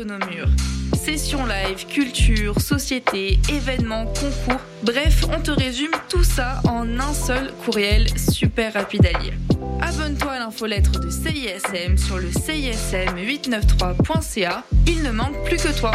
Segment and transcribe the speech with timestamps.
[0.00, 0.48] nos murs.
[0.94, 4.60] Sessions live, culture, société, événements, concours.
[4.82, 9.34] Bref, on te résume tout ça en un seul courriel super rapide à lire.
[9.80, 14.62] Abonne-toi à l'infolettre de CISM sur le CISM893.ca.
[14.86, 15.92] Il ne manque plus que toi.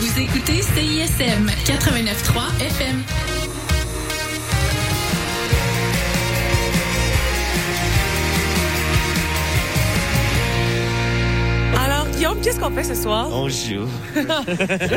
[0.00, 3.02] Vous écoutez CISM 89.3 FM.
[12.16, 13.28] Guillaume, qu'est-ce qu'on fait ce soir?
[13.30, 13.86] On joue.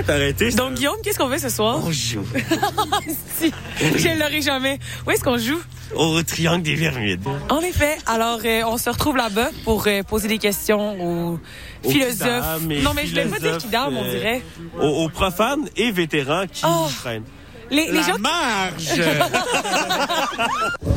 [0.07, 0.51] Arrêté?
[0.51, 1.79] Donc, Guillaume, qu'est-ce qu'on fait ce soir?
[1.83, 2.25] On joue.
[3.37, 3.51] si,
[3.97, 4.79] je ne l'aurai jamais.
[5.05, 5.59] Où est-ce qu'on joue?
[5.95, 7.21] Au triangle des Bermudes.
[7.49, 7.97] En effet.
[8.05, 11.39] Alors, euh, on se retrouve là-bas pour euh, poser des questions aux
[11.83, 12.59] Aux philosophes.
[12.61, 14.41] kidam non, mais je voulais pas dire philosophes, kidam, on euh, dirait.
[14.79, 16.87] Aux, aux profanes et vétérans qui Oh.
[17.01, 17.23] traînent.
[17.71, 18.17] Les, les La gens...
[18.19, 18.93] marge!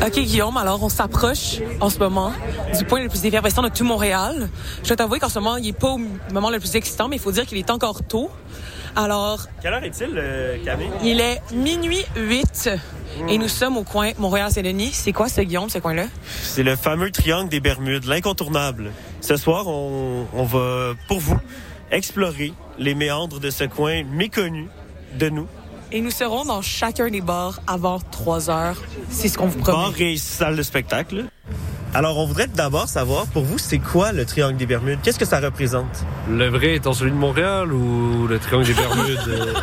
[0.00, 2.32] OK, Guillaume, alors on s'approche en ce moment
[2.76, 4.48] du point le plus effervescent de tout Montréal.
[4.82, 6.00] Je dois t'avouer qu'en ce moment, il n'est pas au
[6.32, 8.30] moment le plus excitant, mais il faut dire qu'il est encore tôt.
[8.96, 10.90] Alors, Quelle heure est-il, euh, Camille?
[11.02, 12.70] il est minuit 8
[13.28, 14.90] et nous sommes au coin Montréal-Saint-Denis.
[14.92, 16.04] C'est quoi ce Guillaume, ce coin-là?
[16.42, 18.90] C'est le fameux triangle des Bermudes, l'incontournable.
[19.20, 21.38] Ce soir, on, on va, pour vous,
[21.90, 24.68] explorer les méandres de ce coin méconnu
[25.18, 25.46] de nous.
[25.94, 28.76] Et nous serons dans chacun des bars avant 3 heures.
[29.10, 29.76] C'est ce qu'on vous promet.
[29.76, 31.26] Bar et salle de spectacle.
[31.94, 35.00] Alors, on voudrait d'abord savoir, pour vous, c'est quoi le triangle des Bermudes?
[35.02, 36.06] Qu'est-ce que ça représente?
[36.30, 39.54] Le vrai étant celui de Montréal ou le triangle des Bermudes?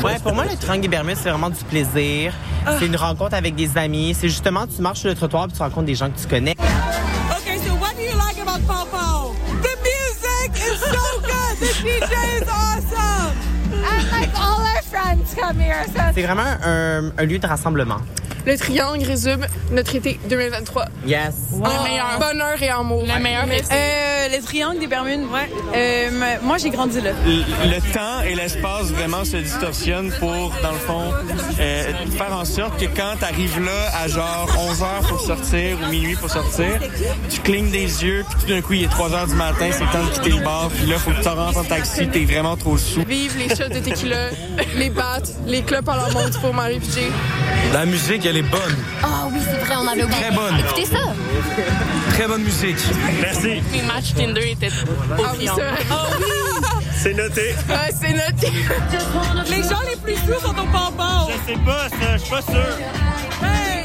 [0.04, 2.32] Ouais, pour moi, le triangle des Bermudes, c'est vraiment du plaisir.
[2.78, 4.14] C'est une rencontre avec des amis.
[4.16, 6.52] C'est justement, tu marches sur le trottoir et tu rencontres des gens que tu connais.
[6.52, 9.34] Okay, so what do you like about Pow Pow?
[9.62, 11.58] The music is so good.
[11.58, 13.25] The DJ is awesome.
[16.14, 17.98] C'est vraiment un, lieu de rassemblement.
[18.46, 20.84] Le triangle résume notre été 2023.
[21.04, 21.34] Yes.
[21.54, 22.18] En meilleur.
[22.20, 23.02] Bonheur et amour.
[23.02, 25.22] Le meilleur Euh, le triangle des Bermudes.
[25.32, 25.50] Ouais.
[25.74, 26.10] Euh,
[26.42, 27.10] moi, j'ai grandi là.
[27.26, 31.12] le temps et l'espace vraiment se distorsionnent pour, dans le fond,
[31.60, 35.78] euh, faire en sorte que quand tu arrives là à genre 11 heures pour sortir
[35.82, 36.80] ou minuit pour sortir,
[37.28, 39.84] tu clignes des yeux, puis tout d'un coup, il est 3 heures du matin, c'est
[39.84, 42.24] le temps de quitter le bar, puis là, faut que tu rentres en taxi, t'es
[42.24, 43.02] vraiment trop sous.
[43.04, 44.30] Vive les shots de tequila,
[44.76, 47.08] les battes, les clubs à la montre pour Marie puis Jay.
[47.72, 48.76] La musique, elle est bonne.
[49.02, 50.20] Ah oui, c'est vrai, on avait oublié.
[50.20, 50.58] Très bonne.
[50.58, 50.98] Écoutez ça.
[52.10, 52.76] Très bonne musique.
[53.20, 53.62] Merci.
[53.72, 55.48] Les matchs Tinder étaient au ah, oui,
[56.96, 57.54] c'est noté.
[57.68, 58.52] Ouais, c'est noté.
[59.48, 61.30] Les gens les plus fous sont au Pow.
[61.30, 62.66] Je sais pas, ça, je suis pas sûr.
[63.42, 63.84] Hey!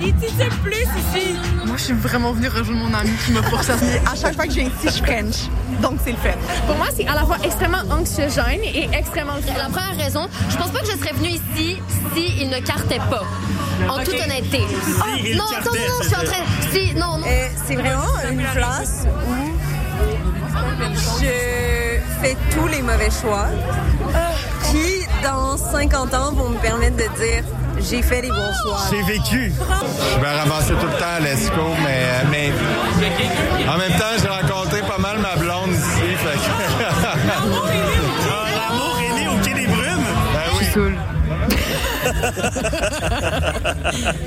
[0.00, 1.36] Ils titillent plus ici.
[1.64, 4.00] Moi, je suis vraiment venue rejoindre mon ami qui m'a forcé à venir.
[4.10, 5.48] À chaque fois que je viens ici, je French.
[5.80, 6.36] Donc, c'est le fait.
[6.66, 10.70] Pour moi, c'est à la fois extrêmement anxiogène et extrêmement La première raison, je pense
[10.70, 11.78] pas que je serais venue ici
[12.14, 13.22] si il ne cartait pas.
[13.88, 14.60] En toute honnêteté.
[14.62, 16.44] Oh, il non, cartait, non, non, je suis en train.
[16.72, 17.26] Si, non, non.
[17.26, 19.54] Euh, c'est vraiment une place où
[21.20, 23.46] je fais tous les mauvais choix
[24.70, 27.44] qui, dans 50 ans, vont me permettre de dire
[27.80, 28.78] j'ai fait les bons choix.
[28.90, 29.52] J'ai vécu.
[29.52, 32.52] Je me ramassais tout le temps à l'ESCO, mais, mais
[33.68, 35.34] en même temps, j'ai rencontré pas mal ma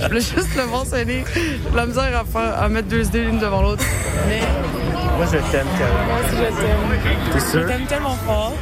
[0.02, 1.24] Je voulais juste le mentionner.
[1.76, 3.84] La misère à, faire, à mettre deux idées l'une devant l'autre.
[4.28, 4.42] Mais
[5.18, 6.06] Moi, je t'aime, Camille.
[6.08, 7.32] moi aussi, je t'aime.
[7.34, 8.54] T'es Je t'aime tellement fort.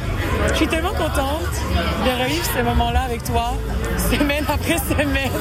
[0.49, 1.51] Je suis tellement contente
[2.05, 3.53] de revivre ces moments-là avec toi,
[3.97, 5.31] semaine après semaine.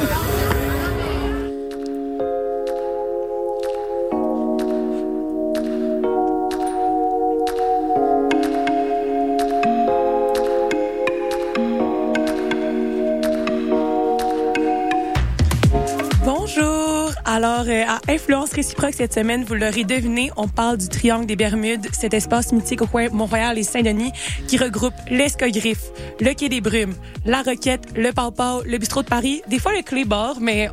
[17.44, 21.37] Alors, euh, à Influence réciproque cette semaine, vous l'aurez deviné, on parle du Triangle des
[21.37, 24.12] Bermudes, cet espace mythique au coin Montréal et Saint-Denis
[24.49, 25.91] qui regroupe l'Escogriffe,
[26.21, 26.94] le Quai des Brumes,
[27.27, 30.71] la Roquette, le Pau le Bistrot de Paris, des fois le Clé Bar, mais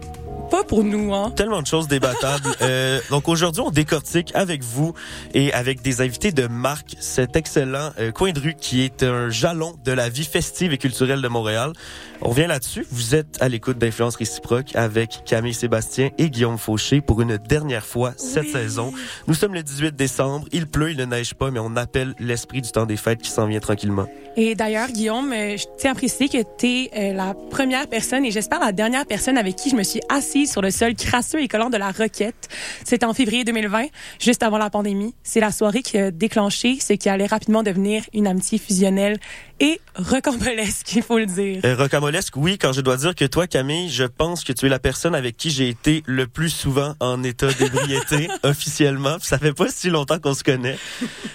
[0.51, 1.31] pas pour nous, hein.
[1.35, 2.49] Tellement de choses débattables.
[2.61, 4.93] Euh, donc aujourd'hui, on décortique avec vous
[5.33, 9.29] et avec des invités de marque cet excellent euh, coin de rue qui est un
[9.29, 11.73] jalon de la vie festive et culturelle de Montréal.
[12.21, 12.85] On revient là-dessus.
[12.91, 17.85] Vous êtes à l'écoute d'Influence réciproque avec Camille Sébastien et Guillaume Fauché pour une dernière
[17.85, 18.93] fois cette saison.
[19.27, 20.47] Nous sommes le 18 décembre.
[20.51, 23.31] Il pleut, il ne neige pas, mais on appelle l'esprit du temps des fêtes qui
[23.31, 24.07] s'en vient tranquillement.
[24.37, 28.31] Et d'ailleurs, Guillaume, euh, je tiens à préciser que tu es la première personne et
[28.31, 31.47] j'espère la dernière personne avec qui je me suis assise sur le sol crasseux et
[31.47, 32.49] collant de la Roquette.
[32.83, 33.85] C'était en février 2020,
[34.19, 35.13] juste avant la pandémie.
[35.23, 39.19] C'est la soirée qui a déclenché ce qui allait rapidement devenir une amitié fusionnelle
[39.63, 41.61] et rocambolesque, il faut le dire.
[41.63, 44.69] Euh, rocambolesque, oui, quand je dois dire que toi, Camille, je pense que tu es
[44.69, 49.17] la personne avec qui j'ai été le plus souvent en état d'ébriété, officiellement.
[49.19, 50.77] Puis ça fait pas si longtemps qu'on se connaît.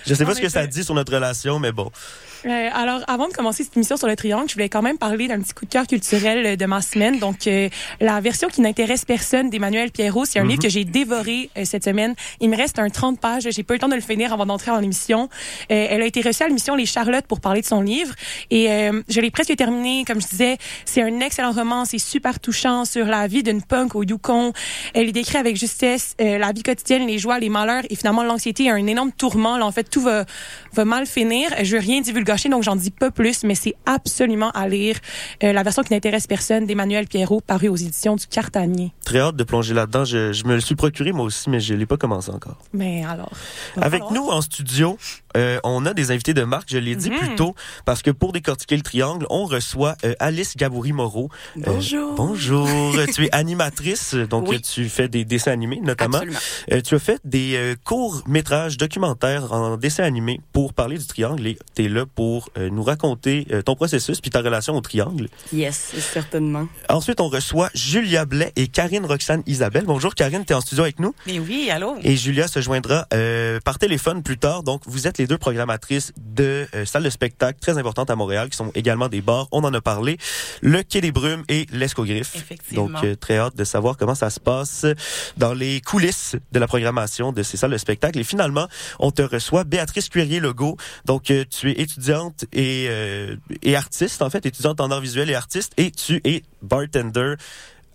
[0.06, 1.90] Je sais pas ce que ça dit sur notre relation, mais bon.
[2.44, 5.26] Euh, alors, avant de commencer cette émission sur le triangle, je voulais quand même parler
[5.26, 7.18] d'un petit coup de cœur culturel euh, de ma semaine.
[7.18, 7.68] Donc, euh,
[8.00, 10.48] la version qui n'intéresse personne d'Emmanuel Pierrot, c'est un Mhm.
[10.50, 12.14] livre que j'ai dévoré euh, cette semaine.
[12.40, 13.48] Il me reste un 30 pages.
[13.50, 15.28] J'ai pas eu le temps de le finir avant d'entrer en émission.
[15.68, 18.14] Elle a été reçue à l'émission Les Charlottes pour parler de son livre.
[18.50, 20.04] Et euh, je l'ai presque terminé.
[20.06, 21.84] Comme je disais, c'est un excellent roman.
[21.84, 24.52] C'est super touchant sur la vie d'une punk au Yukon.
[24.94, 28.22] Elle y décrit avec justesse euh, la vie quotidienne, les joies, les malheurs et finalement
[28.22, 29.56] l'anxiété, un énorme tourment.
[29.58, 30.24] Là, en fait, tout va,
[30.72, 31.50] va mal finir.
[31.62, 34.96] Je veux rien divulgacher, donc j'en dis pas plus, mais c'est absolument à lire.
[35.42, 38.92] Euh, la version qui n'intéresse personne d'Emmanuel Pierrot, parue aux éditions du Cartanier.
[39.04, 40.04] Très hâte de plonger là-dedans.
[40.04, 42.58] Je, je me le suis procuré moi aussi, mais je l'ai pas commencé encore.
[42.72, 43.30] Mais alors.
[43.76, 44.12] Avec falloir.
[44.12, 44.98] nous en studio,
[45.64, 47.18] on a des invités de marque, je l'ai dit Mhm.
[47.18, 47.54] plus tôt,
[47.84, 51.28] parce que pour décortiquer le triangle, on reçoit euh, Alice Gaboury-Moreau.
[51.56, 52.14] Euh, Bonjour.
[52.14, 52.68] bonjour.
[53.14, 54.60] tu es animatrice, donc Oui.
[54.60, 56.18] tu fais des dessins animés notamment.
[56.18, 56.38] Absolument.
[56.72, 61.46] Euh, tu as fait des euh, courts-métrages documentaires en dessin animé pour parler du triangle
[61.46, 64.80] et tu es là pour euh, nous raconter euh, ton processus puis ta relation au
[64.80, 65.28] triangle.
[65.52, 66.66] Yes, certainement.
[66.88, 69.84] Ensuite, on reçoit Julia Blais et Karine Roxane Isabelle.
[69.86, 71.14] Bonjour Karine, tu es en studio avec nous?
[71.26, 71.96] Mais oui, allô?
[72.02, 74.62] Et Julia se joindra euh, par téléphone plus tard.
[74.62, 78.48] Donc, vous êtes les deux programmatrices de euh, salles de spectacle très importantes à Montréal,
[78.48, 79.48] qui sont également des bars.
[79.52, 80.18] On en a parlé.
[80.60, 82.36] Le Quai des Brumes et l'Escogriffe.
[82.72, 84.86] Donc, euh, très hâte de savoir comment ça se passe
[85.36, 88.18] dans les coulisses de la programmation de ces salles de spectacle.
[88.18, 88.68] Et finalement,
[88.98, 90.76] on te reçoit Béatrice Cuirier-Legault.
[91.04, 95.30] Donc, euh, tu es étudiante et, euh, et artiste, en fait, étudiante en arts visuels
[95.30, 95.72] et artiste.
[95.76, 97.34] Et tu es bartender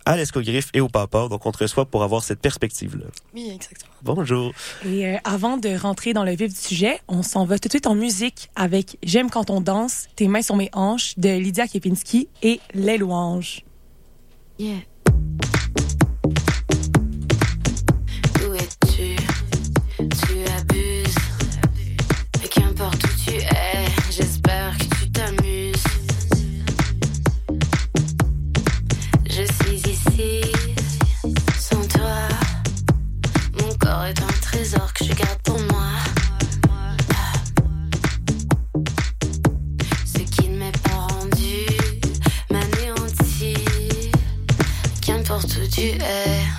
[0.04, 1.28] à l'Escogriffe et au Papa.
[1.28, 3.06] Donc, on te reçoit pour avoir cette perspective-là.
[3.34, 3.92] Oui, exactement.
[4.02, 4.52] Bonjour.
[4.84, 7.72] Et euh, avant de rentrer dans le vif du sujet, on s'en va tout de
[7.72, 11.66] suite en musique avec J'aime quand on danse, Tes mains sur mes hanches de Lydia
[11.66, 13.64] Kepinski et Les louanges.
[14.58, 14.78] Yeah.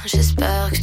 [0.06, 0.83] J'espère que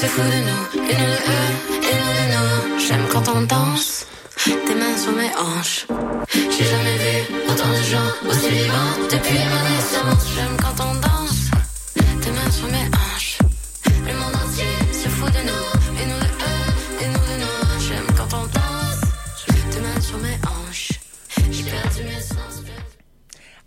[0.00, 1.50] se fout de nous, et nous de eux,
[2.00, 2.78] nous de nous.
[2.86, 4.06] J'aime quand on danse,
[4.44, 5.86] tes mains sur mes hanches.
[6.32, 7.16] J'ai jamais vu
[7.48, 10.24] autant de gens aussi vivants depuis ma naissance.
[10.34, 11.35] J'aime quand on danse,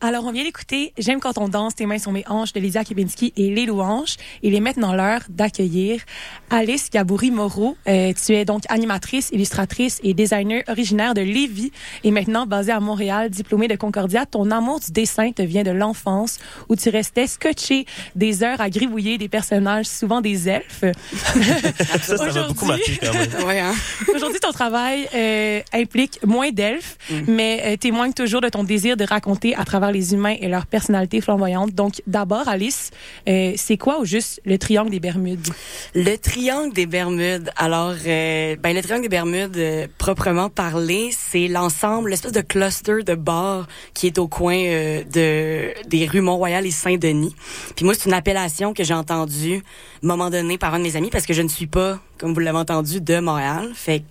[0.10, 2.84] Alors, on vient d'écouter J'aime quand on danse, tes mains sont mes hanches de Lydia
[2.84, 4.16] Kibinski et Les Louanges.
[4.42, 6.02] Il est maintenant l'heure d'accueillir
[6.50, 7.78] Alice Gabouri-Moreau.
[7.88, 11.72] Euh, tu es donc animatrice, illustratrice et designer originaire de Lévis
[12.04, 14.26] et maintenant basée à Montréal, diplômée de Concordia.
[14.26, 16.40] Ton amour du dessin te vient de l'enfance
[16.70, 17.86] où tu restais scotché
[18.16, 20.86] des heures à gribouiller des personnages, souvent des elfes.
[22.02, 23.30] Ça, ça m'a beaucoup marqué quand même.
[23.46, 23.76] Ouais, hein?
[24.16, 26.98] Aujourd'hui, ton travail euh, implique moins d'elfes,
[27.28, 30.66] mais euh, témoigne toujours de ton désir de raconter à travers les humains et leur
[30.66, 31.74] personnalité flamboyante.
[31.74, 32.92] Donc, d'abord, Alice,
[33.28, 35.48] euh, c'est quoi au juste le triangle des Bermudes?
[35.96, 37.50] Le triangle des Bermudes.
[37.56, 43.04] Alors, euh, ben, le triangle des Bermudes, euh, proprement parlé, c'est l'ensemble, l'espèce de cluster
[43.04, 47.36] de bars qui est au coin euh, de des rues Mont-Royal et Saint-Denis.
[47.76, 50.84] Puis moi, c'est une appellation que j'ai entendue, à un moment donné, par un de
[50.84, 53.72] mes amis, parce que je ne suis pas, comme vous l'avez entendu, de Montréal.
[53.74, 54.04] Fait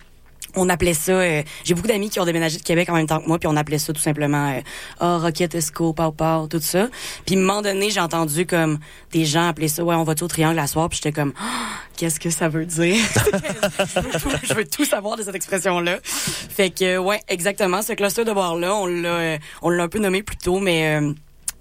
[0.57, 3.21] on appelait ça euh, j'ai beaucoup d'amis qui ont déménagé de Québec en même temps
[3.21, 4.61] que moi puis on appelait ça tout simplement euh,
[5.01, 6.89] ah Rocket Esco Pau Pau tout ça.
[7.27, 8.79] Puis à un moment donné j'ai entendu comme
[9.13, 11.69] des gens appeler ça ouais on va au triangle à soir puis j'étais comme Ah,
[11.97, 12.97] qu'est-ce que ça veut dire?
[14.43, 18.25] Je, veux tout, savoir de cette expression là fait que euh, ouais exactement ce cluster
[18.25, 21.13] de bar là on l'a euh, on l'a un peu nommé plus tôt mais euh,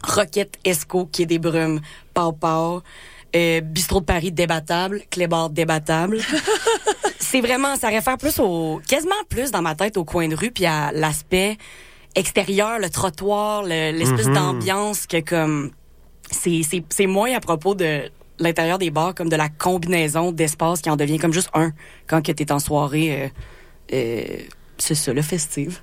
[0.03, 1.81] Rocket Esco qui est des brumes
[2.13, 2.81] Pau Pau
[3.35, 6.19] euh, bistrot de Paris débattable, clébar débattable.
[7.19, 10.51] c'est vraiment, ça réfère plus au, quasiment plus dans ma tête au coin de rue
[10.51, 11.57] puis à l'aspect
[12.15, 14.33] extérieur, le trottoir, le- l'espèce Mhm.
[14.33, 15.71] d'ambiance que comme,
[16.31, 20.81] c'est, c'est, c'est moins à propos de l'intérieur des bars comme de la combinaison d'espace
[20.81, 21.71] qui en devient comme juste un
[22.07, 23.27] quand que t'es en soirée, euh,
[23.93, 24.23] euh,
[24.77, 25.79] c'est ça, le festive.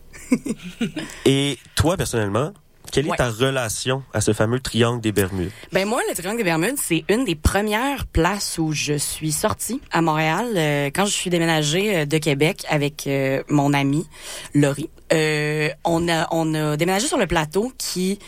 [1.26, 2.52] Et toi, personnellement,
[2.92, 3.16] quelle est Ouais.
[3.16, 5.50] ta relation à ce fameux triangle des Bermudes?
[5.72, 9.80] Ben moi, le Triangle des Bermudes, c'est une des premières places où je suis sortie
[9.90, 14.06] à Montréal euh, quand je suis déménagée euh, de Québec avec euh, mon amie
[14.54, 14.90] Laurie.
[15.12, 18.18] Euh, on a on a déménagé sur le plateau qui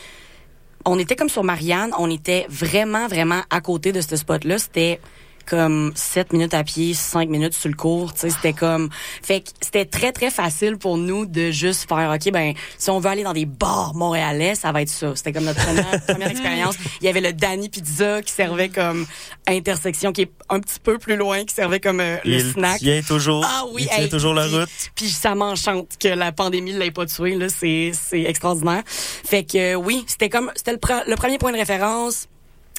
[0.85, 4.59] on était comme sur Marianne, on était vraiment vraiment à côté de ce spot là,
[4.59, 5.01] c'était
[5.47, 8.91] comme 7 minutes à pied, 5 minutes sur le cours, tu sais, c'était comme
[9.23, 12.99] fait que c'était très très facile pour nous de juste faire OK ben si on
[13.01, 15.15] veut aller dans des bars montréalais, ça va être ça.
[15.15, 16.77] C'était comme notre première, première expérience.
[17.01, 19.07] Il y avait le Danny Pizza qui servait comme
[19.47, 22.79] intersection qui est un petit peu plus loin qui servait comme euh, le Il snack.
[22.79, 24.69] tient toujours, Ah oui, il tient hey, toujours la puis- route.
[24.95, 28.83] Puis ça m'enchante que la pandémie l'ait pas tué là, c'est c'est extraordinaire.
[28.87, 30.79] Fait que euh, oui, c'était comme c'était le,
[31.11, 32.29] le premier point de référence.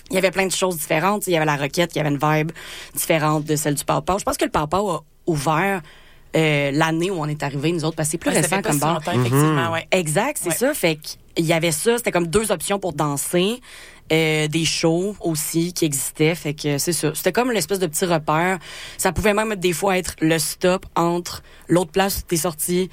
[0.10, 1.28] Il y avait plein de choses différentes.
[1.28, 2.52] Il y avait la roquette, il y avait une vibe
[2.96, 4.20] différente de celle du Pau-Pau.
[4.20, 5.82] Je pense que le Pau-Pau a ouvert
[6.36, 8.78] euh, l'année où on est arrivé, nous autres, parce que c'est plus Ouais, récent comme
[8.80, 9.00] bar.
[9.02, 9.72] effectivement, Mhm.
[9.72, 9.88] ouais.
[9.92, 10.56] Exact, c'est Ouais.
[10.56, 10.74] ça.
[10.74, 13.62] Fait qu'il y avait ça, c'était comme deux options pour danser.
[14.12, 16.34] Euh, des shows aussi qui existaient.
[16.36, 17.12] Fait que c'est ça.
[17.14, 18.58] C'était comme l'espèce de petit repère.
[18.98, 22.90] Ça pouvait même des fois être le stop entre l'autre place où t'es sorti,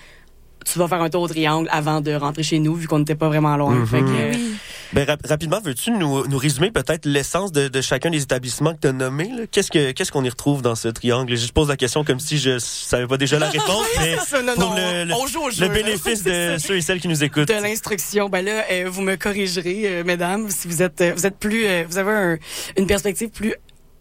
[0.65, 3.15] tu vas faire un tour au triangle avant de rentrer chez nous, vu qu'on n'était
[3.15, 3.75] pas vraiment loin.
[3.77, 3.87] Mhm.
[3.87, 4.37] Fait que,
[4.95, 8.81] Ben, rap- rapidement, veux-tu nous, nous résumer peut-être l'essence de, de chacun des établissements que
[8.83, 9.29] tu as nommés?
[9.51, 11.35] Qu'est-ce que qu'est-ce qu'on y retrouve dans ce triangle?
[11.37, 14.71] Je pose la question comme si je savais pas déjà la réponse, mais non, pour
[14.71, 15.75] non, le, le- on joue au le jeu, là.
[15.75, 17.49] bénéfice de ceux et celles qui nous écoutent.
[17.49, 18.29] de l'instruction.
[18.29, 21.67] Ben là, euh, vous me corrigerez, euh, mesdames, si vous êtes, euh, vous êtes plus,
[21.67, 22.39] euh, vous avez un-
[22.79, 23.55] une perspective plus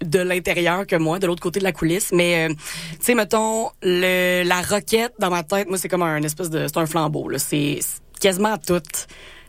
[0.05, 2.11] de l'intérieur que moi, de l'autre côté de la coulisse.
[2.13, 6.21] Mais, euh, tu sais, mettons, le, la roquette dans ma tête, moi, c'est comme un
[6.21, 7.29] espèce de, c'est un flambeau.
[7.29, 8.79] Là, c'est c'est quasiment tout.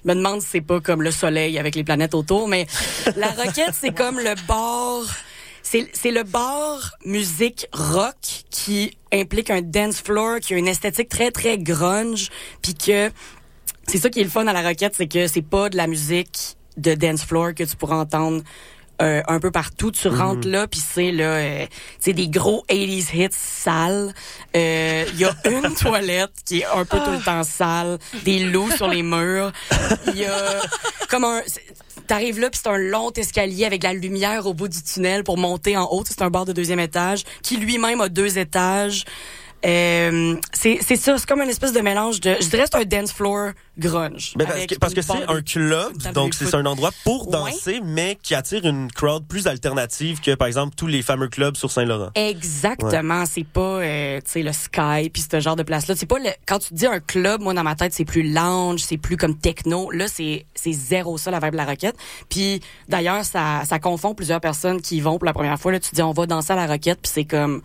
[0.04, 2.66] Me demande si c'est pas comme le soleil avec les planètes autour, mais
[3.16, 4.34] la roquette, c'est comme le.
[5.62, 8.16] C'est c'est le bar musique rock
[8.50, 12.28] qui implique un dance floor, qui a une esthétique très, très grunge,
[12.60, 13.10] puis que
[13.86, 15.86] c'est ça qui est le fun à la Roquette, c'est que c'est pas de la
[15.86, 18.42] musique de dance floor que tu pourras entendre
[19.02, 19.90] euh, un peu partout.
[19.90, 21.66] Tu rentres là, puis c'est là, euh,
[21.98, 24.14] c'est des gros 80s hits sales.
[24.56, 28.40] Euh, Il y a une toilette qui est un peu tout le temps sale, des
[28.40, 29.52] loups sur les murs.
[30.08, 30.60] Il y a
[31.08, 31.42] comme un...
[32.06, 35.38] T'arrives là, puis c'est un long escalier avec la lumière au bout du tunnel pour
[35.38, 36.04] monter en haut.
[36.06, 39.04] C'est un bar de deuxième étage qui lui-même a deux étages.
[39.64, 42.36] Euh, c'est c'est ça, c'est comme une espèce de mélange de...
[42.40, 44.34] Je dirais c'est un dance floor grunge.
[44.36, 44.46] Ben,
[44.80, 47.32] parce que, c'est un club, donc c'est un endroit pour Ouais.
[47.32, 51.56] danser, mais qui attire une crowd plus alternative que, par exemple, tous les fameux clubs
[51.56, 52.10] sur Saint-Laurent.
[52.14, 56.06] Exactement, c'est pas euh, tu sais le Sky puis ce genre de place là, c'est
[56.06, 58.98] pas le, quand tu dis un club, moi dans ma tête c'est plus lounge, c'est
[58.98, 59.90] plus comme techno.
[59.90, 61.96] Là c'est c'est zéro ça la vibe de la roquette.
[62.28, 65.80] Puis d'ailleurs ça ça confond plusieurs personnes qui y vont pour la première fois là,
[65.80, 67.62] tu dis on va danser à la roquette puis c'est comme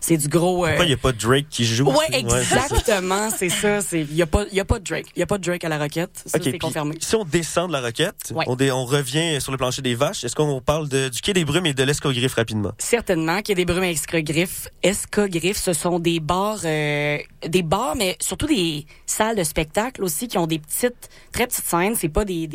[0.00, 0.64] c'est du gros.
[0.64, 1.92] euh, Pourquoi il n'y a pas Drake qui joue?
[2.10, 2.16] Ça.
[2.18, 3.78] exactement, c'est ça.
[3.92, 5.64] Il y a pas y a pas de Drake, il y a pas de Drake
[5.64, 6.22] à la roquette.
[6.26, 6.96] Ça c'est confirmé.
[7.00, 8.44] Si on descend de la roquette, Ouais.
[8.48, 10.24] on, dé- on revient sur le plancher des vaches.
[10.24, 12.72] Est-ce qu'on parle de, du quai des brumes et de l'escogriffe rapidement?
[12.78, 14.68] Certainement a des brumes escogriffes.
[14.82, 20.28] Escogriffes, ce sont des bars, euh, des bars, mais surtout des salles de spectacle aussi
[20.28, 21.94] qui ont des petites, très petites scènes.
[21.94, 22.46] C'est pas des,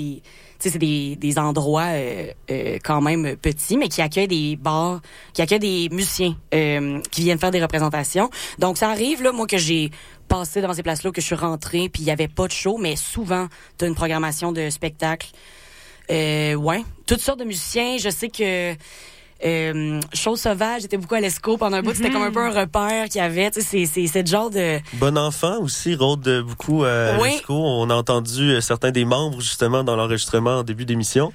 [0.59, 5.01] c'est des, des endroits euh, euh, quand même petits, mais qui accueillent des bars,
[5.33, 8.29] qui accueillent des musiciens euh, qui viennent faire des représentations.
[8.59, 9.91] Donc ça arrive là, moi que j'ai
[10.27, 12.77] passé devant ces places-là, que je suis rentrée, puis il y avait pas de show,
[12.77, 13.47] mais souvent
[13.77, 15.29] t'as une programmation de spectacle.
[16.12, 17.97] Euh, ouais, toutes sortes de musiciens.
[17.97, 18.75] Je sais que
[19.45, 21.93] euh, Chose sauvage, j'étais beaucoup à l'ESCO pendant un bout.
[21.95, 23.51] C'était comme un peu un repère qu'il y avait.
[23.51, 24.79] Tu sais, c'est- c'est c'est le genre de...
[24.93, 27.29] Bon enfant aussi rôde euh, beaucoup à Oui.
[27.33, 27.53] l'ESCO.
[27.53, 31.31] On a entendu euh, certains des membres justement dans l'enregistrement en début d'émission.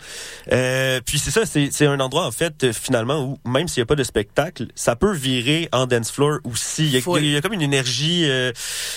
[0.52, 3.80] Euh, puis c'est ça, c'est c'est un endroit en fait euh, finalement où même s'il
[3.80, 6.84] n'y a pas de spectacle, ça peut virer en dance floor aussi.
[6.86, 8.52] Il y a, il y a comme une énergie euh,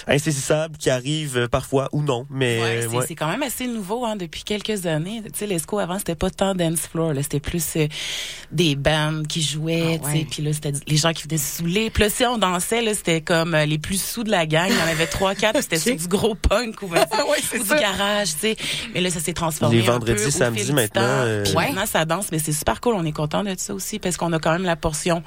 [0.08, 2.26] insaisissable qui arrive euh, parfois ou non.
[2.30, 3.06] Mais Ouais, euh, c'est ouais.
[3.08, 5.22] c'est quand même assez nouveau hein, depuis quelques années.
[5.26, 7.88] Tu sais, l'ESCO avant c'était pas tant dance floor, là, c'était plus euh,
[8.52, 11.58] des bands qui jouaient, Ah tu sais, puis là c'était les gens qui venaient se
[11.58, 11.90] saouler.
[11.90, 14.68] Puis là, si on dansait, là, c'était comme euh, les plus sous de la gang.
[14.70, 17.06] Il y en avait trois, quatre, c'était sur du gros punk ou, ben,
[17.60, 18.56] ou du garage, tu sais.
[18.94, 19.78] Mais là, ça s'est transformé.
[19.82, 21.68] Les un vendredis, samedis, maintenant, euh, Puis Ouais.
[21.68, 22.96] maintenant, ça danse, mais c'est super cool.
[22.96, 25.24] On est content de ça aussi parce qu'on a quand même la portion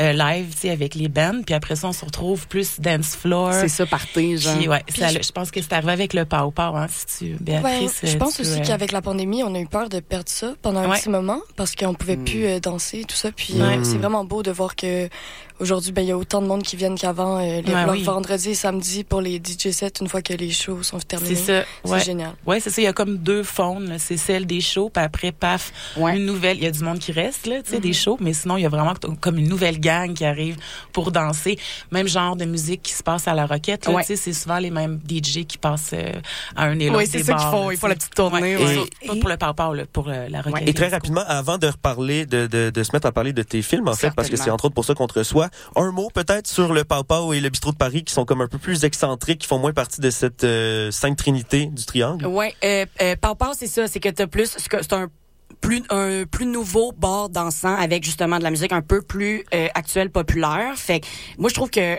[0.00, 1.42] euh, live, tu sais, avec les bands.
[1.44, 3.52] Puis après ça, on se retrouve plus dance floor.
[3.52, 4.56] C'est ça, party, genre.
[4.56, 6.86] Puis ouais, Puis ça, je- je pense que c'est arrivé avec le Pau Pau, hein,
[6.88, 8.00] si tu, Béatrice.
[8.02, 10.28] je euh, pense tu aussi euh, qu'avec la pandémie, on a eu peur de perdre
[10.28, 10.98] ça pendant un Ouais.
[10.98, 12.24] petit moment parce qu'on pouvait Mm.
[12.24, 13.32] plus euh, danser tout ça.
[13.32, 13.78] Puis Ouais.
[13.82, 15.08] c'est vraiment beau de voir que
[15.60, 17.38] aujourd'hui, ben il y a autant de monde qui viennent qu'avant.
[17.38, 18.02] euh, les Ouais, blocs oui.
[18.04, 21.34] vendredi et samedi pour les DJ sets une fois que les shows sont terminés.
[21.34, 21.64] C'est ça.
[21.84, 21.98] Ouais.
[21.98, 22.32] C'est génial.
[22.46, 22.80] Ouais, c'est ça.
[22.80, 23.88] Il y a comme deux faunes.
[23.88, 23.98] là.
[23.98, 26.56] C'est celle des shows, puis après, paf, une nouvelle.
[26.58, 28.62] Il y a du monde qui reste, là, tu sais, des shows, mais sinon, il
[28.62, 30.56] y a vraiment comme une nouvelle gang qui arrive
[30.92, 31.58] pour danser.
[31.92, 34.02] Même genre de musique qui se passe à la roquette, là, Ouais.
[34.02, 36.12] tu sais, c'est souvent les mêmes DJ qui passent euh,
[36.56, 37.70] à un et l'autre Oui, c'est ça qu'ils font.
[37.70, 38.64] Ils font la petite tournée, Ouais.
[38.64, 38.78] ouais.
[39.02, 40.68] Et- Pas pour le papa, là, pour euh, la roquette.
[40.68, 43.62] Et très rapidement, avant de reparler, de, de, de se mettre à parler de tes
[43.62, 46.08] films, en fait, parce que c'est entre autres pour ça qu'on te reçoit, un mot
[46.12, 48.58] peut-être sur le Pau Pau et le Bistrot de Paris, qui sont comme un peu
[48.58, 52.26] plus excentriques, qui font moins partie de cette euh, trinité du triangle?
[52.26, 55.08] Ouais, euh, euh, Pau Pau, c'est ça, c'est que t'as plus, c'est un
[55.60, 59.68] plus un plus nouveau bar dansant avec justement de la musique un peu plus euh,
[59.74, 60.74] actuelle populaire.
[60.76, 61.00] Fait
[61.36, 61.96] moi je trouve que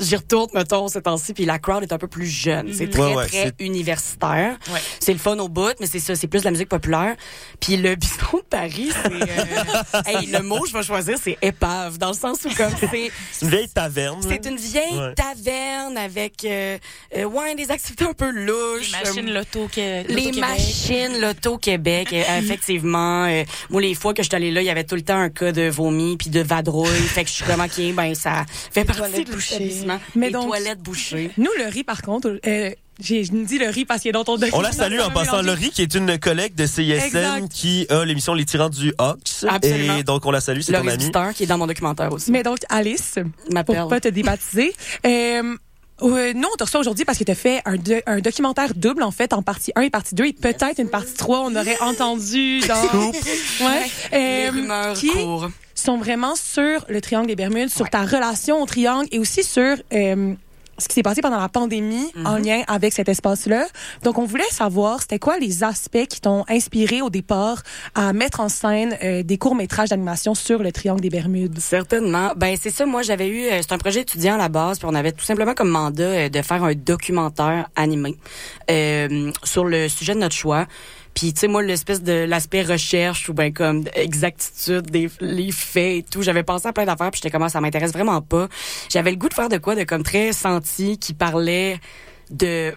[0.00, 2.72] j'y retourne mettons ces temps-ci puis la crowd est un peu plus jeune.
[2.72, 2.90] C'est Mhm.
[2.92, 4.56] très Ouais, ouais, très universitaire.
[4.72, 4.80] Ouais.
[5.00, 7.16] C'est le fun au bout, mais c'est ça, c'est plus de la musique populaire.
[7.60, 11.36] Puis le bistrot de Paris, c'est euh, hey, le mot que je vais choisir c'est
[11.42, 14.20] épave dans le sens où comme c'est C'est une vieille taverne.
[14.22, 15.14] c'est une vieille Ouais.
[15.14, 16.78] taverne avec euh,
[17.16, 18.92] euh, ouais des activités un peu louches.
[18.92, 20.40] Les machines Euh, Loto, que, les Loto-Québec.
[20.40, 23.24] machines Loto Québec, euh, effectivement.
[23.26, 25.18] euh, moi, les fois que je suis allée là, il y avait tout le temps
[25.18, 26.88] un cas de vomi puis de vadrouille.
[26.88, 29.64] fait que je suis comme, OK, ben, ça fait partie de bouchées.
[29.64, 30.00] l'établissement.
[30.14, 31.30] Mais les donc- toilettes bouchées.
[31.36, 34.24] Nous, le riz, par contre, euh, j'ai je dis le riz parce qu'il est dans
[34.24, 34.58] ton document.
[34.58, 37.48] On la salue en passant Laurie, qui est une collègue de CISM Exact.
[37.52, 39.44] qui a l'émission Les Tyrans du Ox.
[39.48, 39.96] Absolument.
[39.98, 41.10] Et donc, on la salue, c'est ton ami.
[41.34, 42.30] Qui est dans mon documentaire aussi.
[42.32, 43.14] Mais donc, Alice,
[43.52, 44.72] Ma pour pas te débaptiser,
[45.06, 45.54] euh,
[46.02, 48.72] euh, nous, on te reçoit aujourd'hui parce que tu as fait un, do- un documentaire
[48.74, 51.54] double, en fait, en partie 1 et partie 2, et peut-être une partie 3, on
[51.56, 52.82] aurait entendu dans...
[53.60, 53.86] Ouais.
[54.12, 55.50] Les Euh, rumeurs qui courent.
[55.78, 59.76] Sont vraiment sur le triangle des Bermudes, sur ta relation au triangle et aussi sur...
[59.92, 60.34] euh,
[60.80, 63.66] ce qui s'est passé pendant la pandémie en lien avec cet espace-là.
[64.04, 67.64] Donc, on voulait savoir, c'était quoi les aspects qui t'ont inspiré au départ
[67.96, 71.58] à mettre en scène euh, des courts-métrages d'animation sur le triangle des Bermudes?
[71.58, 72.30] Certainement.
[72.36, 72.86] Ben c'est ça.
[72.86, 75.24] Moi, j'avais eu, euh, c'est un projet étudiant à la base, puis on avait tout
[75.24, 78.16] simplement comme mandat de faire un documentaire animé
[78.70, 80.66] euh, sur le sujet de notre choix.
[81.14, 85.96] Puis tu sais moi l'espèce de l'aspect recherche ou ben comme exactitude des les faits
[85.96, 88.48] et tout, j'avais pensé à plein d'affaires puis j'étais comme Ah, ça m'intéresse vraiment pas.
[88.88, 91.80] J'avais le goût de faire de quoi de comme très senti qui parlait
[92.30, 92.72] de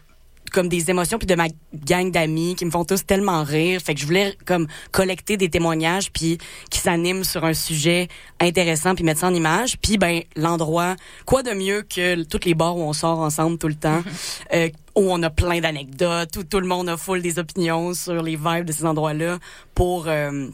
[0.52, 3.96] comme des émotions puis de ma gang d'amis qui me font tous tellement rire fait
[3.96, 6.38] que je voulais comme collecter des témoignages puis
[6.70, 11.42] qui s'animent sur un sujet intéressant puis mettre ça en image puis ben l'endroit quoi
[11.42, 14.04] de mieux que toutes les bars où on sort ensemble tout le temps
[14.54, 18.22] euh, où on a plein d'anecdotes où tout le monde a full des opinions sur
[18.22, 19.38] les vibes de ces endroits là
[19.76, 20.48] pour euh,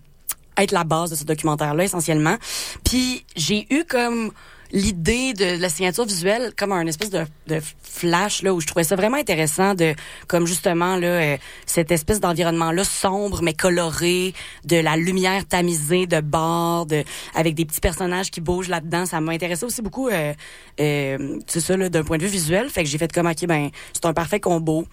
[0.58, 2.38] être la base de ce documentaire-là essentiellement.
[2.84, 4.32] Puis j'ai eu comme
[4.72, 8.84] l'idée de la signature visuelle comme un espèce de, de flash là où je trouvais
[8.84, 9.96] ça vraiment intéressant de
[10.28, 14.34] comme justement là euh, cette espèce d'environnement là sombre mais coloré
[14.66, 17.04] de la lumière tamisée de bord de
[17.34, 19.06] avec des petits personnages qui bougent là-dedans.
[19.06, 20.34] Ça m'intéressait aussi beaucoup euh,
[20.80, 22.70] euh, c'est ça là d'un point de vue visuel.
[22.70, 24.86] Fait que j'ai fait comme ok ben c'est un parfait combo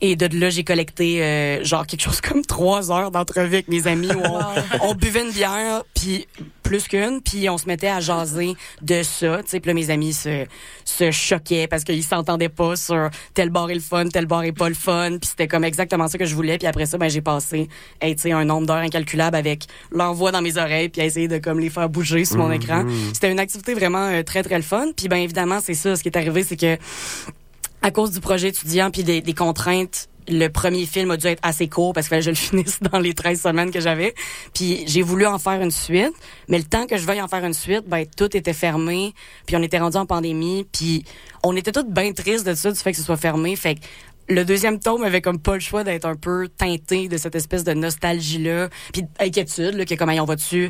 [0.00, 3.86] Et de là, j'ai collecté euh, genre quelque chose comme trois heures d'entrevue avec mes
[3.86, 6.26] amis où on, on buvait une bière, puis
[6.62, 9.38] plus qu'une, puis on se mettait à jaser de ça.
[9.42, 10.44] Tu sais, puis là, mes amis se,
[10.84, 14.52] se choquaient parce qu'ils s'entendaient pas sur tel bar est le fun, tel bar est
[14.52, 15.16] pas le fun.
[15.20, 16.58] Puis c'était comme exactement ça que je voulais.
[16.58, 17.68] Puis après ça, ben j'ai passé
[18.00, 21.28] hey, tu sais, un nombre d'heures incalculable avec l'envoi dans mes oreilles, puis à essayer
[21.28, 22.52] de comme les faire bouger sur mon Mhm.
[22.54, 22.84] écran.
[23.14, 24.88] C'était une activité vraiment euh, très, très le fun.
[24.96, 25.94] Puis ben évidemment, c'est ça.
[25.96, 26.76] Ce qui est arrivé, c'est que
[27.82, 31.40] à cause du projet étudiant puis des, des contraintes, le premier film a dû être
[31.42, 34.14] assez court parce que fallait que je le finisse dans les 13 semaines que j'avais.
[34.54, 36.12] Puis j'ai voulu en faire une suite,
[36.48, 39.14] mais le temps que je veuille en faire une suite, ben tout était fermé,
[39.46, 41.04] puis on était rendu en pandémie, puis
[41.42, 43.80] on était toutes bien tristes de ça du fait que ce soit fermé, fait que
[44.28, 47.62] le deuxième tome avait comme pas le choix d'être un peu teinté de cette espèce
[47.62, 50.68] de nostalgie là, puis d'inquiétude là, que comme Hey, on va dessus.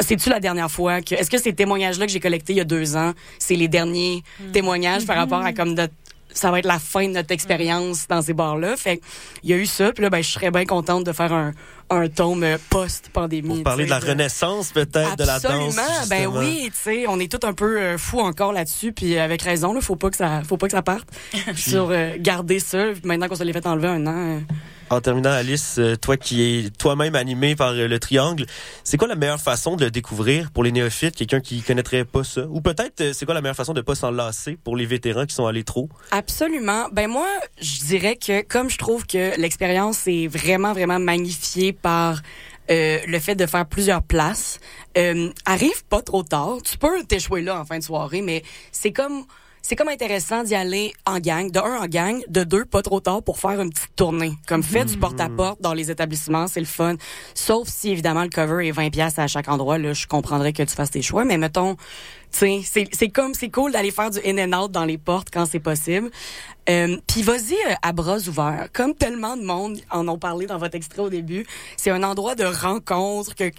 [0.00, 2.64] C'est-tu la dernière fois que est-ce que ces témoignages-là que j'ai collectés il y a
[2.64, 5.88] deux ans, c'est les derniers témoignages par rapport à comme de
[6.34, 8.76] ça va être la fin de notre expérience dans ces bars-là.
[8.76, 9.04] Fait que,
[9.42, 11.52] il y a eu ça, puis là, ben, je serais bien contente de faire un,
[11.90, 13.56] un tome euh, post-pandémie.
[13.56, 15.78] Pour parler tu de la renaissance, peut-être, de la danse.
[15.78, 16.06] Absolument.
[16.10, 19.42] Ben oui, tu sais, on est tout un peu euh, fous encore là-dessus, puis avec
[19.42, 21.08] raison, là, faut pas que ça, faut pas que ça parte.
[21.56, 24.36] Sur euh, garder ça, maintenant qu'on se l'est fait enlever un an.
[24.36, 24.40] euh,
[24.90, 28.46] En terminant, Alice, euh, toi qui es toi-même animé par euh, le triangle,
[28.84, 32.22] c'est quoi la meilleure façon de le découvrir pour les néophytes, quelqu'un qui connaîtrait pas
[32.22, 32.46] ça?
[32.48, 35.26] Ou peut-être, euh, c'est quoi la meilleure façon de pas s'en lasser pour les vétérans
[35.26, 35.88] qui sont allés trop?
[36.10, 36.88] Absolument.
[36.92, 37.28] Ben moi,
[37.60, 42.20] je dirais que comme je trouve que l'expérience est vraiment vraiment magnifiée par
[42.70, 44.58] euh, le fait de faire plusieurs places,
[44.96, 46.58] euh, arrive pas trop tard.
[46.64, 48.42] Tu peux t'échouer là en fin de soirée, mais
[48.72, 49.24] c'est comme
[49.64, 53.00] c'est comme intéressant d'y aller en gang, de un en gang, de deux pas trop
[53.00, 54.34] tard pour faire une petite tournée.
[54.46, 56.96] Comme fait du porte-à-porte dans les établissements, c'est le fun.
[57.34, 60.62] Sauf si évidemment le cover est 20 pièces à chaque endroit, là, je comprendrais que
[60.62, 61.76] tu fasses tes choix, mais mettons
[62.30, 65.28] tu sais, c'est comme c'est cool d'aller faire du in and out dans les portes
[65.32, 66.10] quand c'est possible.
[66.68, 68.68] Euh, Puis vas-y euh, à bras ouverts.
[68.72, 71.46] Comme tellement de monde en ont parlé dans votre extrait au début,
[71.76, 73.50] c'est un endroit de rencontre que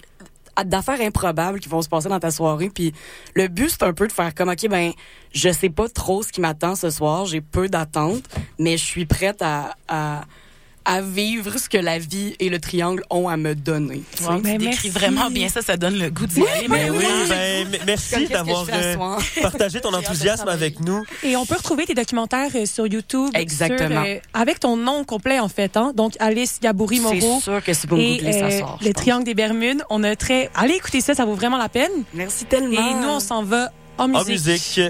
[0.64, 2.70] d'affaires improbables qui vont se passer dans ta soirée.
[2.70, 2.92] Puis
[3.34, 4.92] le but c'est un peu de faire comme OK ben
[5.32, 8.24] je sais pas trop ce qui m'attend ce soir, j'ai peu d'attentes,
[8.58, 10.22] mais je suis prête à, à
[10.86, 14.02] à vivre ce que la vie et le triangle ont à me donner.
[14.16, 14.30] tu sais.
[14.30, 16.68] Wow, tu décris vraiment bien ça, ça donne le goût d'y aller.
[16.68, 18.96] Ben mais oui, ben, merci d'avoir euh,
[19.42, 21.04] partagé ton enthousiasme avec nous.
[21.24, 23.30] Et on peut retrouver tes documentaires euh, sur YouTube.
[23.34, 24.04] Exactement.
[24.04, 25.76] sur, euh, avec ton nom complet, en fait.
[25.76, 25.92] Hein?
[25.94, 27.40] Donc, Alice Gabouri C'est Moreau.
[27.40, 28.92] sûr que vous me et, googlez, ça euh, sort, Le.
[28.92, 29.82] Triangle des Bermudes.
[29.90, 30.50] On a très...
[30.54, 31.90] Allez écouter ça, ça vaut vraiment la peine.
[32.14, 32.90] Merci tellement.
[32.90, 34.26] Et nous, on s'en va en musique.
[34.26, 34.80] En musique.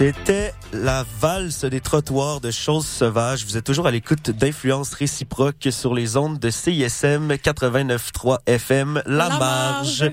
[0.00, 3.44] C'était la valse des trottoirs de choses sauvages.
[3.44, 9.28] Vous êtes toujours à l'écoute d'influence réciproque sur les ondes de CISM 89.3 FM, La,
[9.28, 9.38] La Marge.
[10.00, 10.10] Marge.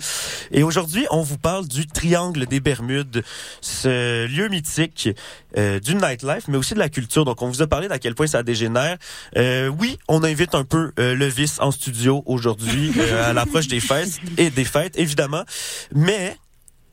[0.52, 3.24] Et aujourd'hui, on vous parle du Triangle des Bermudes,
[3.62, 5.08] ce lieu mythique
[5.58, 7.24] euh, du nightlife, mais aussi de la culture.
[7.24, 8.98] Donc, on vous a parlé d'à quel point ça dégénère.
[9.38, 13.70] Euh, oui, on invite un peu euh, le vice en studio aujourd'hui euh, à l'approche
[13.70, 15.46] des fêtes et des fêtes, évidemment.
[15.96, 16.36] Mais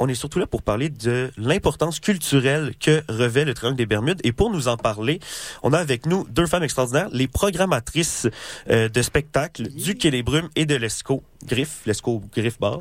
[0.04, 4.20] on est surtout là pour parler de l'importance culturelle que revêt le Triangle des Bermudes.
[4.22, 5.18] Et pour nous en parler,
[5.62, 8.28] on a avec nous deux femmes extraordinaires, les programmatrices
[8.68, 12.80] euh, de spectacles du Quai des Brumes et de l'ESCO Griff, l'ESCO Griff Bar.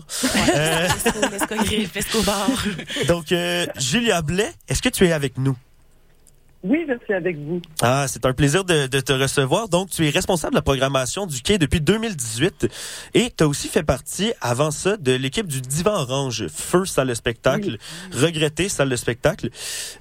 [0.55, 0.87] Euh,
[1.31, 2.49] L'esco Griff, Esco Bar.
[3.07, 5.55] donc, euh, Julia Blais, est-ce que tu es avec nous?
[6.65, 7.61] Oui, je suis avec vous.
[7.81, 9.67] Ah, c'est un plaisir de, de te recevoir.
[9.67, 12.67] Donc, tu es responsable de la programmation du quai depuis 2018
[13.15, 17.09] et tu as aussi fait partie, avant ça, de l'équipe du Divan Orange, Feu salle
[17.09, 17.77] de spectacle,
[18.13, 19.49] Regretté salle de spectacle,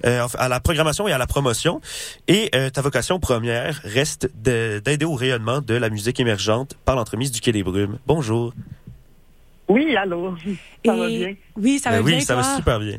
[0.05, 1.81] euh, à la programmation et à la promotion.
[2.29, 6.95] Et euh, ta vocation première reste de- d'aider au rayonnement de la musique émergente par
[6.95, 7.97] l'entremise du quai des Brumes.
[8.07, 8.53] Bonjour.
[9.67, 10.35] Oui, allô.
[10.85, 11.35] Ça va bien?
[11.57, 12.17] Oui, ça va Ben bien.
[12.17, 12.97] oui, ça va super bien.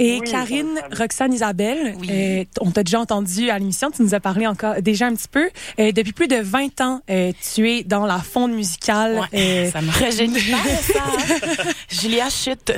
[0.00, 4.20] Et Oui, Karine, Roxane, Isabelle, euh, on t'a déjà entendu à l'émission, tu nous as
[4.20, 5.48] parlé encore déjà un petit peu.
[5.78, 9.20] Euh, depuis plus de 20 ans, euh, tu es dans la fonde musicale.
[9.32, 11.00] euh, Ça me rajeunit pas, ça.
[11.88, 12.72] Julia, chute.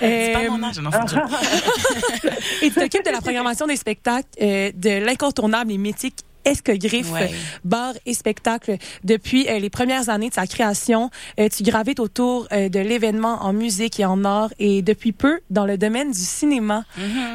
[0.00, 0.90] C'est pas mon âge, non,
[2.62, 7.30] et tu t'occupes de la programmation des spectacles euh, de l'incontournable et mythique Escogriffe, Ouais.
[7.64, 8.76] bar et spectacle.
[9.04, 13.42] Depuis euh, les premières années de sa création, euh, tu gravites autour euh, de l'événement
[13.42, 16.84] en musique et en art et depuis peu dans le domaine du cinéma.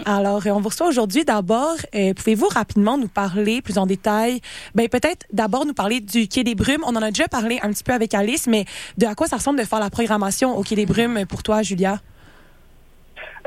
[0.05, 1.25] Alors, euh, on vous reçoit aujourd'hui.
[1.25, 1.75] D'abord,
[2.15, 4.41] pouvez-vous rapidement nous parler plus en détail?
[4.73, 6.83] Ben, peut-être d'abord nous parler du Quai des Brumes.
[6.85, 8.65] On en a déjà parlé un petit peu avec Alice, mais
[8.97, 11.61] de à quoi ça ressemble de faire la programmation au Quai des Brumes pour toi,
[11.61, 12.01] Julia?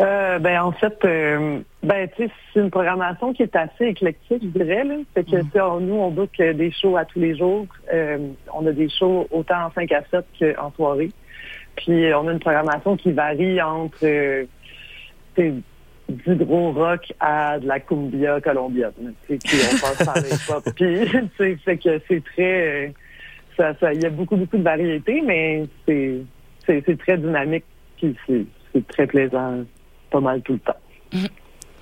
[0.01, 4.43] Euh, ben en fait, euh, ben tu sais, c'est une programmation qui est assez éclectique,
[4.43, 4.85] je dirais.
[4.85, 4.95] Là.
[5.15, 7.67] Fait que sais, on- nous, on book euh, des shows à tous les jours.
[7.93, 8.19] Euh,
[8.55, 10.25] on a des shows autant en 5 à 7
[10.57, 11.11] qu'en soirée.
[11.77, 14.47] Puis on a une programmation qui varie entre
[16.09, 18.93] du gros rock à de la cumbia colombienne.
[19.27, 20.65] Puis on passe par les pop.
[20.77, 22.89] Puis tu sais, fait que c'est très euh,
[23.57, 26.19] ça, ça, il y a beaucoup, beaucoup de variétés, mais c'est
[26.67, 27.65] c'est c'est très dynamique.
[27.97, 29.65] Puis c'est c'est très plaisant
[30.11, 31.29] pas mal tout le temps.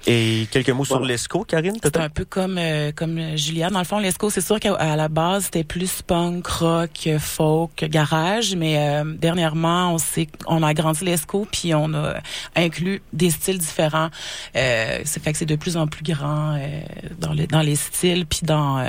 [0.08, 2.04] Et quelques mots sur l'ESCO, Karine, C'est peut-être?
[2.04, 3.70] un peu comme euh, comme euh, Julia.
[3.70, 8.54] Dans le fond, l'ESCO, c'est sûr qu'à la base, c'était plus punk, rock, folk, garage.
[8.54, 12.14] Mais euh, dernièrement, on s'est, on a agrandi l'ESCO, puis on a
[12.54, 14.10] inclus des styles différents.
[14.54, 16.80] Euh, c'est fait que c'est de plus en plus grand euh,
[17.18, 18.84] dans, le, dans les styles, puis dans...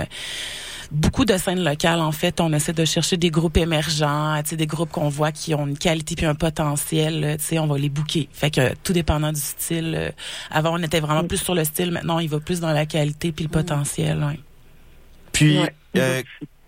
[0.91, 4.55] beaucoup de scènes locales, en fait, on essaie de chercher des groupes émergents, tu sais,
[4.55, 7.77] des groupes qu'on voit qui ont une qualité puis un potentiel, tu sais, on va
[7.77, 8.29] les booker.
[8.31, 9.95] Fait que tout dépendant du style.
[9.97, 10.11] euh,
[10.51, 11.91] avant, on était vraiment plus sur le style.
[11.91, 14.23] Maintenant, il va plus dans la qualité puis le potentiel.
[14.23, 14.39] ouais.
[15.31, 15.59] Puis,
[15.97, 16.21] euh,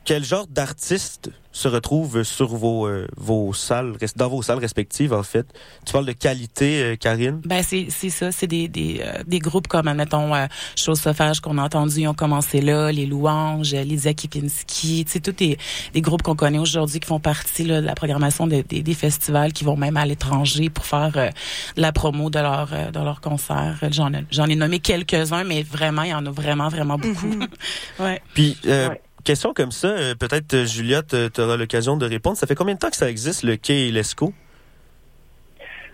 [0.10, 5.22] quel genre d'artistes se retrouvent sur vos, euh, vos salles, dans vos salles respectives, en
[5.22, 5.46] fait?
[5.86, 7.42] Tu parles de qualité, euh, Karine?
[7.46, 11.42] Ben c'est c'est ça, c'est des des, euh, des groupes comme admettons euh, Chose Sauvage
[11.42, 15.60] qu'on a entendu, ils ont commencé là, les Louanges, Lydia Kipinski, tu sais tous des
[15.94, 18.94] des groupes qu'on connaît aujourd'hui qui font partie là, de la programmation de- des des
[18.96, 21.30] festivals qui vont même à l'étranger pour faire euh,
[21.76, 23.78] de la promo de leur euh, de leurs concerts.
[23.92, 27.36] J'en ai j'en ai nommé quelques-uns mais vraiment il y en a vraiment vraiment beaucoup.
[28.00, 28.22] ouais.
[28.34, 28.90] Puis, euh,
[29.30, 32.36] question comme ça, euh, peut-être, euh, Julia, tu auras l'occasion de répondre.
[32.36, 34.34] Ça fait combien de temps que ça existe, le quai et l'ESCO?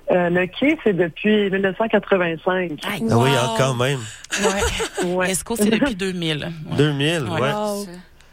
[0.09, 2.71] Euh, le quai, c'est depuis 1985.
[2.85, 3.99] Ah oui, hein, quand même.
[5.05, 5.31] Ouais.
[5.31, 6.49] Esco c'est depuis 2000.
[6.77, 7.41] 2000, Ouais.
[7.41, 7.51] ouais.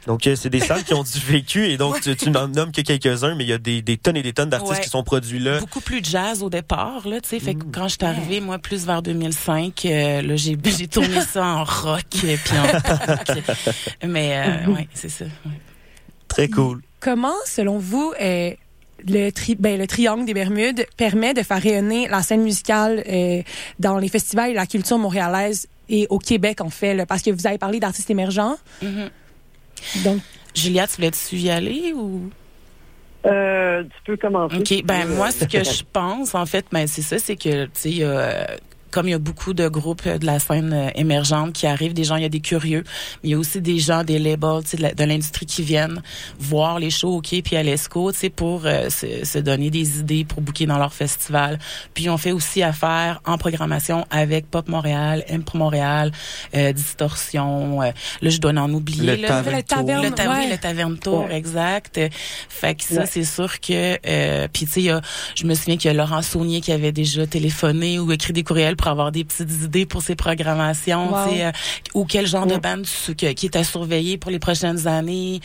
[0.07, 2.73] Donc, euh, c'est des salles qui ont du vécu et donc tu, tu n'en nommes
[2.73, 4.81] que quelques-uns, mais il y a des, des tonnes et des tonnes d'artistes Ouais.
[4.81, 5.61] qui sont produits là.
[5.61, 7.39] Beaucoup plus de jazz au départ, là, tu sais.
[7.41, 11.21] Fait que quand je suis arrivée, moi, plus vers 2005, euh, là, j'ai, j'ai tourné
[11.21, 13.43] ça en rock euh, puis en punk.
[14.07, 14.37] Mais,
[14.67, 15.25] euh, ouais, c'est ça.
[15.25, 15.31] ouais.
[16.29, 16.81] Très cool.
[17.01, 18.53] Comment, selon vous, euh,
[19.07, 23.43] le, tri ben, le triangle des Bermudes permet de faire rayonner la scène musicale euh,
[23.79, 26.95] dans les festivals et la culture montréalaise et au Québec, en fait?
[26.95, 27.05] là?
[27.07, 28.57] parce que vous avez parlé d'artistes émergents.
[30.05, 30.21] Donc,
[30.55, 32.31] Julia, tu voulais-tu y aller ou?
[33.25, 34.57] Euh, tu peux commencer.
[34.57, 34.85] OK.
[34.85, 37.91] Ben, moi, ce que je pense, en fait, ben, c'est ça, c'est que, tu sais,
[37.91, 38.45] il y a, euh,
[38.93, 41.95] comme il y a beaucoup de groupes euh, de la scène euh, émergente qui arrivent,
[41.95, 42.85] des gens, il y a des curieux,
[43.23, 46.01] mais il y a aussi des gens, des labels, tu sais, de l'industrie qui viennent
[46.39, 49.99] voir les shows OK puis à l'ESCO, tu sais, pour euh, se, se donner des
[49.99, 51.59] idées pour booker dans leur festival.
[51.95, 56.13] Puis on fait aussi affaire en programmation avec Pop Montréal, Impro Montréal,
[56.55, 57.83] euh, Distorsion.
[57.83, 59.17] euh, là, je dois en oublier.
[59.17, 59.29] Le là.
[59.29, 60.03] Taverne Le Taverne,
[60.45, 60.59] Le, ouais.
[60.59, 61.37] Taverne Tour, Ouais.
[61.37, 61.99] exact.
[62.49, 63.07] Fait que ça, Ouais.
[63.11, 63.99] c'est sûr que...
[64.07, 65.01] Euh, puis tu sais, il y a-
[65.35, 68.43] je me souviens qu'il y a Laurent Saunier qui avait déjà téléphoné ou écrit des
[68.43, 71.29] courriels pour avoir des petites idées pour ses programmations, Wow.
[71.29, 71.51] tu sais, euh,
[71.95, 75.41] ou quel genre de band tu- que- qui est à surveiller pour les prochaines années.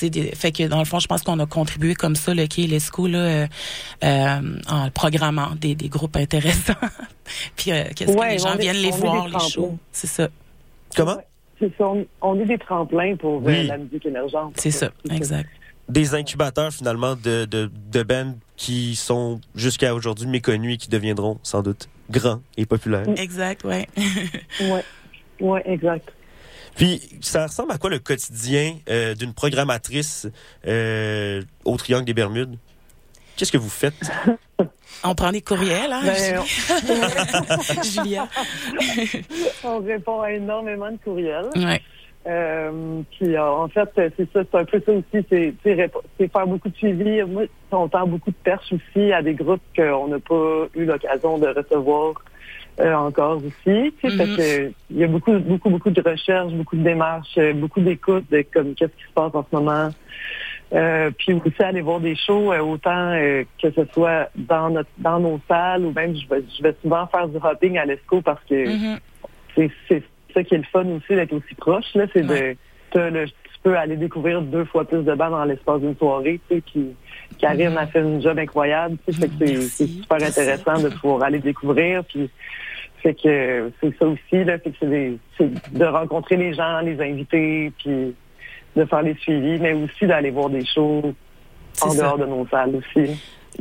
[0.00, 2.66] Des, fait que dans le fond, je pense qu'on a contribué comme ça le quai
[2.68, 3.46] l'ESCO là, euh,
[4.04, 6.74] euh, en programmant des, des groupes intéressants.
[7.56, 10.28] Puis euh, qu'est-ce que les gens viennent les voir les shows, c'est ça.
[10.96, 11.16] Comment?
[11.58, 13.66] C'est ça, on, on est des tremplins pour euh, Oui.
[13.66, 14.52] la musique émergente.
[14.56, 15.48] C'est ça, exact.
[15.88, 21.38] Des incubateurs, finalement, de, de, de bands qui sont jusqu'à aujourd'hui méconnus et qui deviendront
[21.42, 23.06] sans doute grands et populaires.
[23.16, 23.86] Exact, ouais.
[24.60, 24.84] Ouais,
[25.40, 26.12] ouais, exact.
[26.76, 30.28] Puis, ça ressemble à quoi le quotidien euh, d'une programmatrice
[30.66, 32.58] euh, au Triangle des Bermudes?
[33.36, 33.94] Qu'est-ce que vous faites?
[35.04, 36.02] On prend des courriels, hein?
[36.04, 36.42] Ben,
[37.82, 38.28] Julia.
[39.64, 41.50] on répond à énormément de courriels.
[41.54, 41.82] Ouais.
[42.26, 45.54] Euh, puis euh, en fait, c'est ça, c'est un peu ça aussi, c'est
[46.32, 47.22] faire beaucoup de suivi.
[47.22, 51.38] Moi, on tend beaucoup de perches aussi à des groupes qu'on n'a pas eu l'occasion
[51.38, 52.14] de recevoir
[52.80, 53.54] euh, encore aussi.
[53.64, 54.18] Tu sais, Mhm.
[54.18, 58.24] fait que, il y a beaucoup, beaucoup, beaucoup de recherches, beaucoup de démarches, beaucoup d'écoute
[58.30, 59.90] de comme qu'est-ce qui se passe en ce moment.
[60.74, 64.90] Euh, puis aussi aller voir des shows, euh, autant euh, que ce soit dans notre
[64.98, 68.20] dans nos salles ou même je vais, je vais souvent faire du hopping à l'ESCO
[68.20, 68.98] parce que Mm-hmm.
[69.54, 70.02] c'est c'est
[70.36, 72.54] ça qui est le fun aussi d'être aussi proche là, c'est de
[72.94, 76.56] le- tu peux aller découvrir deux fois plus de bandes dans l'espace d'une soirée, tu
[76.56, 76.86] sais, qui
[77.38, 81.24] qui arrivent à faire une job incroyable, tu sais, fait c'est super intéressant de pouvoir
[81.24, 82.30] aller découvrir puis
[83.02, 84.76] fait que c'est ça aussi là, fait que
[85.36, 88.14] c'est de rencontrer les gens, les inviter puis
[88.76, 91.14] de faire les suivis, mais aussi d'aller voir des shows
[91.82, 92.02] en ça.
[92.02, 93.10] dehors de nos salles aussi.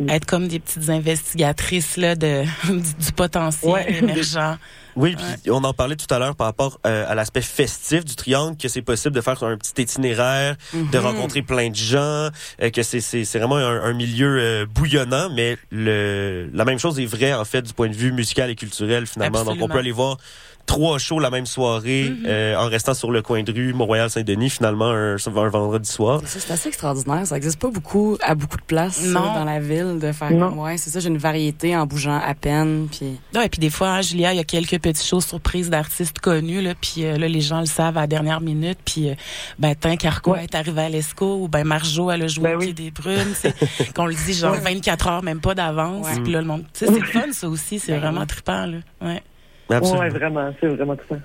[0.09, 3.93] Être comme des petites investigatrices là, de, du, du potentiel Ouais.
[3.97, 4.57] émergent.
[4.95, 8.15] Oui, puis on en parlait tout à l'heure par rapport euh, à l'aspect festif du
[8.15, 11.05] triangle, que c'est possible de faire un petit itinéraire, de Mhm.
[11.05, 12.29] rencontrer plein de gens,
[12.62, 16.79] euh, que c'est c'est c'est vraiment un, un milieu euh, bouillonnant, mais le la même
[16.79, 19.43] chose est vraie en fait du point de vue musical et culturel finalement.
[19.43, 20.17] Donc on peut aller voir
[20.65, 22.23] trois shows la même soirée Mhm.
[22.28, 26.21] euh, en restant sur le coin de rue Montréal-Saint-Denis finalement un, un vendredi soir.
[26.25, 27.25] Ça, C'est assez extraordinaire.
[27.28, 29.34] Ça n'existe pas beaucoup à beaucoup de places ça, Non.
[29.34, 30.62] dans la ville de faire Non.
[30.63, 33.69] ouais, c'est ça, j'ai une variété en bougeant à peine puis Ouais, et puis des
[33.69, 37.17] fois, hein, Julia, il y a quelques petites choses surprises d'artistes connus, là, puis euh,
[37.17, 39.15] là, les gens le savent à la dernière minute, puis euh,
[39.60, 42.73] ben, Tin Carquois est arrivé à l'ESCO, ou ben Marjo, elle a joué au Quai
[42.73, 43.54] des Brunes, c'est
[43.93, 44.60] qu'on le dit genre Ouais.
[44.73, 47.80] 24 heures, même pas d'avance, puis là, le monde, tu sais, c'est fun, ça aussi,
[47.80, 49.21] c'est vraiment trippant, là, ouais.
[49.69, 51.17] Ouais, vraiment, c'est vraiment tout ça.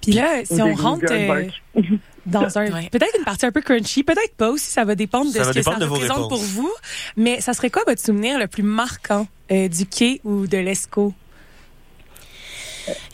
[0.00, 1.48] Puis là, si on rentre euh,
[2.26, 5.38] dans un peut-être une partie un peu crunchy, peut-être pas aussi, ça va dépendre de
[5.38, 6.28] Ça ce que dépendre ça représente réponses.
[6.28, 6.72] pour vous.
[7.16, 11.14] Mais ça serait quoi votre souvenir le plus marquant euh, du quai ou de l'ESCO?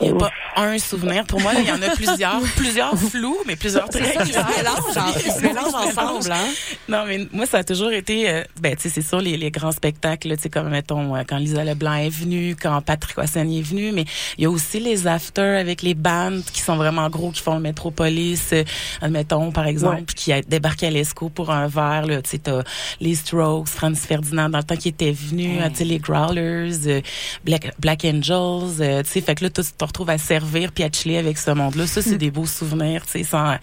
[0.01, 1.25] Il n'y a pas un souvenir.
[1.25, 2.41] Pour moi, il y en a plusieurs.
[2.55, 4.25] plusieurs flous, mais plusieurs très clairs.
[4.27, 6.47] ils se mélangent ensemble, hein?
[6.89, 9.51] Non, mais moi, ça a toujours été, euh, ben, tu sais, c'est sûr, les, les
[9.51, 13.59] grands spectacles, tu sais, comme, mettons, euh, quand Lisa Leblanc est venue, quand Patrick Ossani
[13.59, 14.05] est venu, mais
[14.37, 17.55] il y a aussi les afters avec les bandes qui sont vraiment gros, qui font
[17.55, 18.63] le Métropolis, euh,
[19.01, 20.05] admettons, par exemple, Ouais.
[20.15, 22.61] qui a débarqué à l'ESCO pour un verre, là, tu sais, t'as
[22.99, 25.69] les Strokes, Franz Ferdinand, dans le temps qui était venu, Ouais.
[25.69, 27.01] tu sais, les Growlers, euh,
[27.45, 30.40] Black, Black Angels, euh, tu sais, fait que là, tu te retrouves à servir
[30.73, 31.87] puis à chiller avec ce monde-là.
[31.87, 33.55] Ça, c'est des beaux souvenirs, tu sais, sans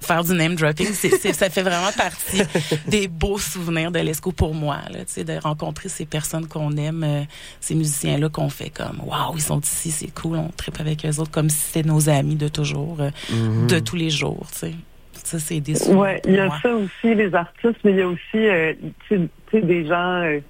[0.00, 0.88] faire du name dropping.
[0.92, 2.42] C'est, ça fait vraiment partie
[2.88, 6.76] des beaux souvenirs de l'ESCO pour moi, là, tu sais, de rencontrer ces personnes qu'on
[6.76, 7.22] aime, euh,
[7.60, 11.18] ces musiciens-là qu'on fait comme, waouh, ils sont ici, c'est cool, on tripe avec eux
[11.20, 13.66] autres comme si c'était nos amis de toujours, euh, Mhm.
[13.66, 14.74] de tous les jours, tu sais.
[15.22, 15.98] Ça, c'est des souvenirs.
[15.98, 16.58] Ouais, il y a moi.
[16.62, 18.72] ça aussi, les artistes, mais il y a aussi euh,
[19.06, 20.40] tu sais- des gens euh,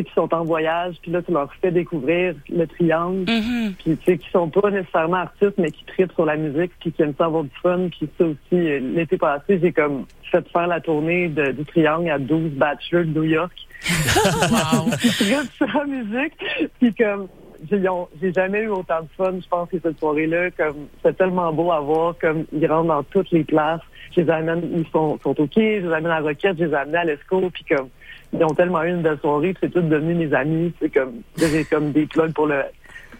[0.00, 3.72] sais, qui sont en voyage, puis là, tu leur fais découvrir le triangle, Mm-hmm.
[3.82, 6.92] puis tu sais, qui sont pas nécessairement artistes, mais qui tripent sur la musique, puis
[6.92, 7.88] qui aiment ça avoir du fun.
[7.90, 12.10] Puis ça aussi, euh, l'été passé, j'ai comme fait faire la tournée de- du triangle
[12.10, 13.52] à 12 bachelors de New York.
[15.00, 16.32] Qui tripent sur la musique,
[16.80, 17.28] puis comme
[17.70, 20.50] j'ai jamais eu autant de fun, je pense, que cette soirée-là.
[20.52, 23.80] Comme c'est tellement beau à voir, comme ils rentrent dans toutes les places.
[24.14, 26.96] Je les amène, ils sont, sont OK, je les amène à Roquette, je les amène
[26.96, 27.88] à l'Esco, puis comme
[28.38, 30.72] ils ont tellement eu une belle soirée, c'est tous devenus mes amis.
[30.80, 32.62] C'est comme j'ai comme des plugs pour le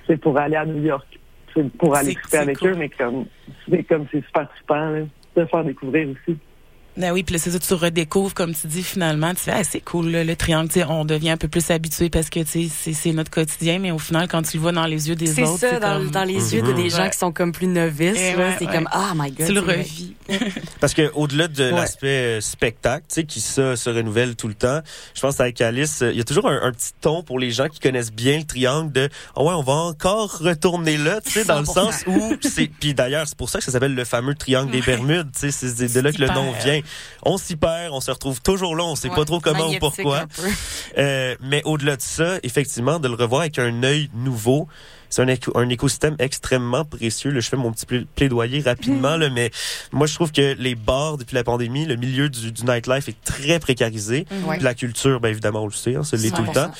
[0.06, 1.18] c'est pour aller à New York.
[1.54, 2.70] C'est pour aller c'est avec cool.
[2.70, 3.26] eux, mais comme
[3.68, 4.48] c'est comme c'est super
[4.90, 5.00] là,
[5.36, 6.38] de faire découvrir aussi.
[6.96, 9.64] Ben oui, puis là, c'est ça, tu redécouvres, comme tu dis, finalement, tu fais, ah,
[9.64, 12.40] c'est cool, là, le triangle, tu sais, on devient un peu plus habitué parce que,
[12.40, 15.08] tu sais, c'est- c'est notre quotidien, mais au final, quand tu le vois dans les
[15.10, 17.10] yeux des C'est autres, ça, dans, comme- dans les yeux de des gens Ouais.
[17.10, 18.16] qui sont comme plus novices.
[18.18, 18.72] Eh ouais, c'est ouais.
[18.72, 19.46] comme, ah, my God.
[19.46, 20.14] Tu le c'est revis.
[20.80, 22.06] Parce que au-delà de l'aspect
[22.38, 24.80] euh, spectacle, tu sais, qui ça se renouvelle tout le temps,
[25.14, 27.50] je pense qu'avec Alice, euh, il y a toujours un, un petit ton pour les
[27.50, 31.30] gens qui connaissent bien le triangle de ah ouais, on va encore retourner là, tu
[31.30, 31.74] sais, dans le 100%.
[31.74, 34.80] sens où c'est puis d'ailleurs c'est pour ça que ça s'appelle le fameux triangle des
[34.80, 36.80] Bermudes, tu sais, c'est c'est de là que le nom vient.
[37.22, 39.78] On s'y perd, on se retrouve toujours là, on sait Ouais, pas trop comment ou
[39.78, 40.26] pourquoi.
[40.98, 44.68] Euh, mais au-delà de ça, effectivement, de le revoir avec un œil nouveau,
[45.08, 47.30] c'est un, éco- un écosystème extrêmement précieux.
[47.30, 49.50] Là, je fais mon petit pla- plaidoyer rapidement, là, mais
[49.92, 53.24] moi, je trouve que les bars, depuis la pandémie, le milieu du, du nightlife est
[53.24, 54.26] très précarisé.
[54.56, 56.70] Puis la culture, ben évidemment, on le sait, hein, ça l'est tout le 100%, temps.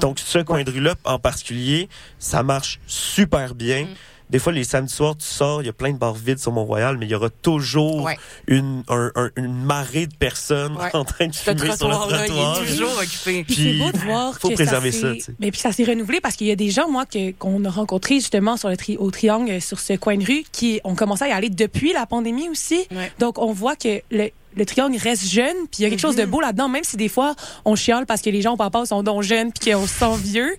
[0.00, 1.88] Donc, ce coin de rue-là, en particulier,
[2.18, 3.84] ça marche super bien.
[3.84, 3.88] Mm.
[4.34, 6.50] Des fois, les samedis soirs, tu sors, il y a plein de bars vides sur
[6.50, 8.18] Mont-Royal, mais il y aura toujours Ouais.
[8.48, 10.90] une, un- un- une marée de personnes Ouais.
[10.96, 12.58] en train de fumer sur le trottoir-là, il est trottoir.
[12.66, 13.44] toujours occupé.
[13.44, 15.32] Puis c'est beau de voir faut que préserver ça, ça, s'est- tu sais.
[15.38, 17.70] mais puis ça s'est renouvelé parce qu'il y a des gens moi que qu'on a
[17.70, 20.96] rencontrés justement sur le tri, au triangle euh, sur ce coin de rue qui ont
[20.96, 22.88] commencé à y aller depuis la pandémie aussi.
[23.20, 26.14] Donc on voit que le le triangle reste jeune, puis il y a quelque chose
[26.16, 26.20] Mm-hmm.
[26.20, 28.84] de beau là-dedans, même si des fois on chiale parce que les gens au papa
[28.86, 30.54] sont donc jeunes puis qu'on se sent vieux.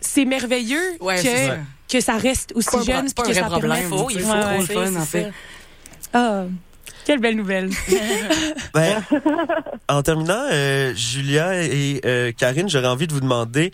[0.00, 1.54] C'est merveilleux Ouais, c'est que.
[1.94, 3.58] Que ça reste aussi jeune puis que un ça permet.
[3.58, 5.32] problème, il faut Ouais, le fun, en fait.
[6.12, 6.44] Ah,
[7.04, 7.70] quelle belle nouvelle.
[8.74, 9.02] Ben,
[9.88, 13.72] en terminant, euh, Julia et euh, Karine, j'aurais envie de vous demander,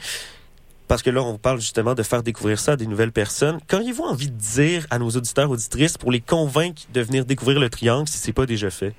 [0.88, 4.02] parce que là, on parle justement de faire découvrir ça à des nouvelles personnes, qu'auriez-vous
[4.02, 8.08] envie de dire à nos auditeurs, auditrices, pour les convaincre de venir découvrir le triangle
[8.08, 8.92] si c'est pas déjà fait?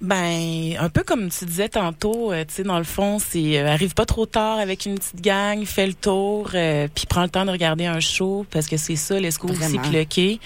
[0.00, 3.68] Ben, un peu comme tu disais tantôt, euh, tu sais, dans le fond, c'est euh,
[3.68, 7.28] arrive pas trop tard avec une petite gang, fais le tour, euh, puis prends le
[7.28, 9.82] temps de regarder un show parce que c'est ça, l'esco aussi, Vraiment.
[9.82, 10.40] puis le quai.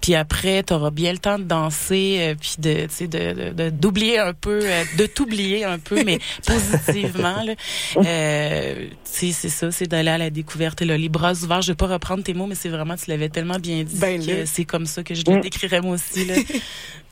[0.00, 4.18] Puis après, t'auras bien le temps de danser, euh, puis de, tu sais, de, d'oublier
[4.18, 7.42] un peu, euh, de t'oublier un peu, mais positivement.
[7.44, 7.54] Là.
[7.96, 11.62] Euh, tu sais, c'est ça, c'est d'aller à la découverte, là, les bras ouverts.
[11.62, 14.24] Je vais pas reprendre tes mots, mais c'est vraiment, tu l'avais tellement bien dit Ben
[14.24, 15.40] que c'est comme ça que je le Mm.
[15.42, 16.24] décrirais moi aussi.
[16.24, 16.34] Là.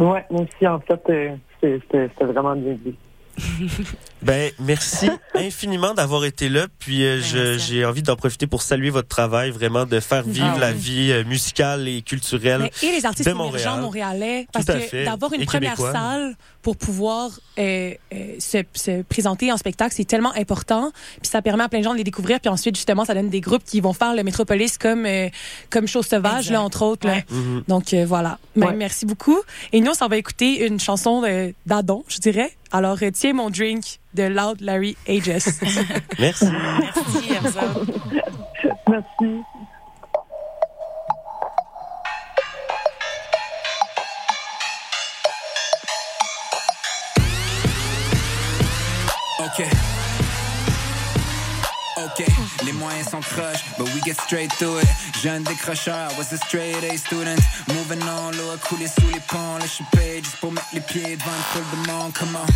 [0.00, 2.96] Ouais, moi aussi, en fait, euh, c'était vraiment bien dit.
[4.22, 6.66] Ben, merci infiniment d'avoir été là.
[6.78, 10.52] Puis euh, je- j'ai envie d'en profiter pour saluer votre travail, vraiment de faire vivre
[10.56, 10.76] Ah la oui.
[10.78, 13.80] vie euh, musicale et culturelle Mais- et les artistes de Montréal.
[13.80, 15.04] montréalais, parce Tout à fait.
[15.04, 15.92] que d'avoir une Et première québécois.
[15.92, 20.92] salle pour pouvoir euh, euh, se, se présenter en spectacle, c'est tellement important.
[21.22, 22.40] Puis ça permet à plein de gens de les découvrir.
[22.40, 25.28] Puis ensuite, justement, ça donne des groupes qui vont faire le Métropolis comme euh,
[25.70, 27.06] comme chose sauvage, là entre autres.
[27.06, 27.20] là.
[27.30, 27.64] Mhm.
[27.68, 28.38] Donc euh, voilà.
[28.54, 28.74] Ben, Ouais.
[28.74, 29.38] Merci beaucoup.
[29.72, 32.50] Et nous, on s'en va écouter une chanson euh, d'Adon, je dirais.
[32.72, 35.44] Alors euh, tiens mon drink de Loud Larry Aegis.
[36.18, 36.46] Merci.
[36.46, 37.60] Merci, Hamza.
[38.88, 39.42] Merci.
[53.00, 54.86] Moyens sont but we get straight to it.
[55.22, 57.40] Jeune décrocheur, was a straight A student.
[57.68, 59.58] Moving on, l'eau a coulé sous les ponts.
[59.58, 62.12] Là, j'suis payé juste pour mettre les pieds devant foule de monde.
[62.14, 62.46] Come on.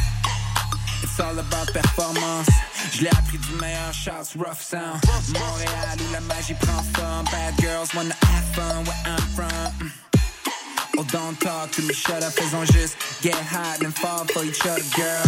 [1.03, 2.49] It's all about performance.
[2.93, 5.01] Je l'ai appris du meilleur Charles Rough Sound.
[5.33, 7.25] Montréal où la magie prend forme.
[7.31, 9.73] Bad girls wanna have fun where I'm from.
[9.81, 9.91] Mm.
[10.97, 14.65] Oh, don't talk to me, shut up, faisons juste get hot and fall for each
[14.65, 15.25] other, girl.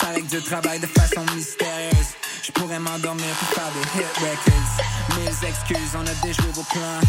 [0.00, 2.16] Paraît que Dieu travaille de façon mystérieuse.
[2.46, 5.18] Je pourrais m'endormir pour faire des hit records.
[5.18, 7.00] Mille excuses, on a déjoué vos plans.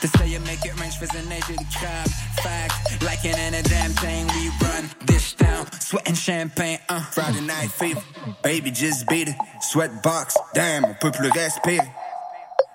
[0.00, 2.08] De make it rain, j'faisais neiger des crabes.
[2.36, 5.66] Fact, like it ain't a damn thing, we run this down.
[5.80, 7.00] Sweating champagne, uh.
[7.10, 8.00] Friday night fever,
[8.44, 9.34] baby just beat it.
[9.60, 11.80] Sweatbox, damn, on peut plus respirer.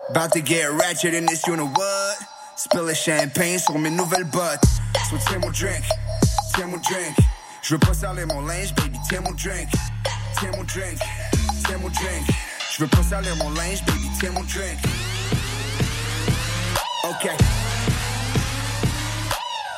[0.09, 2.17] About to get ratchet in this, you know what?
[2.57, 4.65] Spill le champagne sur mes nouvelles bottes.
[5.09, 5.85] So tiens mon drink,
[6.53, 7.15] tiens mon drink.
[7.61, 9.69] Je veux pas saler mon linge, baby, tiens mon drink.
[10.39, 10.99] Tiens mon drink,
[11.65, 12.27] tiens mon drink.
[12.71, 14.77] Je veux pas salir mon linge, baby, tiens mon drink.
[17.03, 17.35] Okay.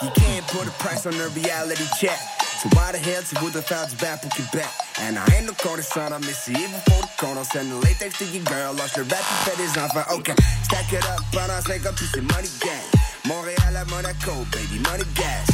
[0.01, 2.17] You can't put a price on a reality check.
[2.61, 4.67] So why the hell tu voudrais faire du bad pour Québec?
[4.99, 7.75] And I ain't no condescendant, mais si il vous faut le con, on send the
[7.87, 10.31] latex to your girl, lost le rap et fait des enfants, ok.
[10.63, 12.85] Stack it up pendant 5 ans, puis c'est money gang.
[13.25, 15.49] Montréal à Monaco, baby, money gas.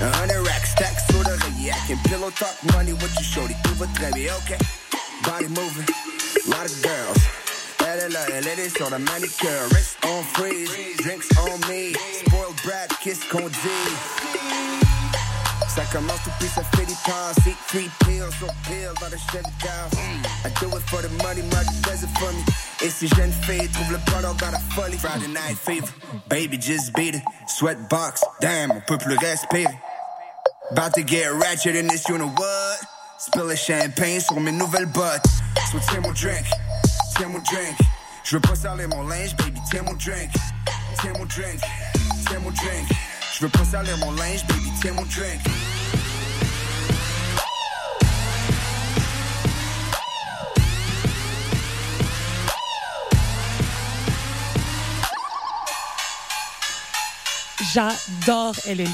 [0.00, 3.74] A hundred racks, stack sur l'oreiller, I can pillow talk money with you, shorty, tout
[3.74, 4.56] va très bien, ok.
[5.24, 5.86] Body moving,
[6.48, 7.16] lot of girls.
[7.86, 11.92] Elle est là, elle est sur la manicure, wrist on freeze, drinks on me,
[12.24, 13.20] spoiled brat, kiss.
[15.68, 17.36] Ça commence tout puis ça fait des passes.
[17.68, 19.88] Three pills, so pills dans le Chevy down.
[20.44, 22.42] I do it for the money, money does it for me.
[22.82, 24.98] Et si jeune fille trouve le bonheur dans la folie.
[24.98, 25.88] Friday night fever,
[26.28, 27.22] baby just beat it.
[27.46, 29.16] Sweatbox, damn, on peut plus.
[30.70, 32.91] About to get ratchet in this, you know what?
[33.24, 35.24] Spill le champagne sur mes nouvelles bottes.
[35.70, 36.44] So tiens mon drink,
[37.16, 37.78] tiens mon drink.
[38.24, 40.32] Je veux pas salir mon linge, baby, tiens mon drink.
[41.00, 41.60] Tiens mon drink,
[42.26, 42.88] tiens mon drink.
[43.32, 45.40] Je veux pas salir mon linge, baby, tiens mon drink.
[57.72, 58.88] J'adore LLE.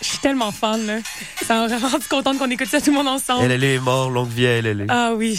[0.00, 0.98] Je suis tellement fan, là.
[1.42, 3.44] Ça m'a vraiment rendu contente qu'on écoute ça tout le monde ensemble.
[3.44, 4.86] Elle, elle est morte, longue vie à elle, elle est.
[4.88, 5.38] Ah oui.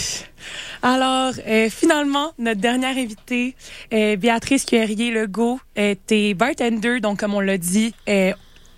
[0.84, 3.56] Alors, euh, finalement, notre dernière invitée,
[3.94, 8.34] euh, Béatrice Cuerrier-Legault, euh, t'es bartender, donc comme on l'a dit, euh,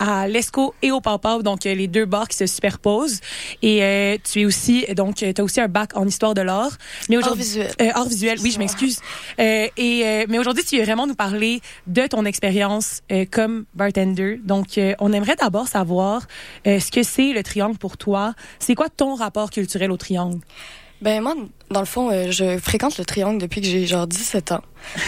[0.05, 3.21] à l'ESCO et au Pau donc euh, les deux bars qui se superposent.
[3.61, 6.71] Et euh, tu es aussi, donc, tu as aussi un bac en histoire de l'art.
[7.09, 7.71] Mais Art aujourd'hui- visuel.
[7.81, 8.99] Euh, art visuel, oui, je m'excuse.
[9.39, 13.65] Euh, et euh, mais aujourd'hui, tu veux vraiment nous parler de ton expérience euh, comme
[13.75, 14.39] bartender.
[14.43, 16.23] Donc, euh, on aimerait d'abord savoir
[16.67, 18.33] euh, ce que c'est le triangle pour toi.
[18.59, 20.39] C'est quoi ton rapport culturel au triangle?
[21.03, 21.35] Ben moi,
[21.69, 24.61] dans le fond, euh, je fréquente le triangle depuis que j'ai genre 17 ans.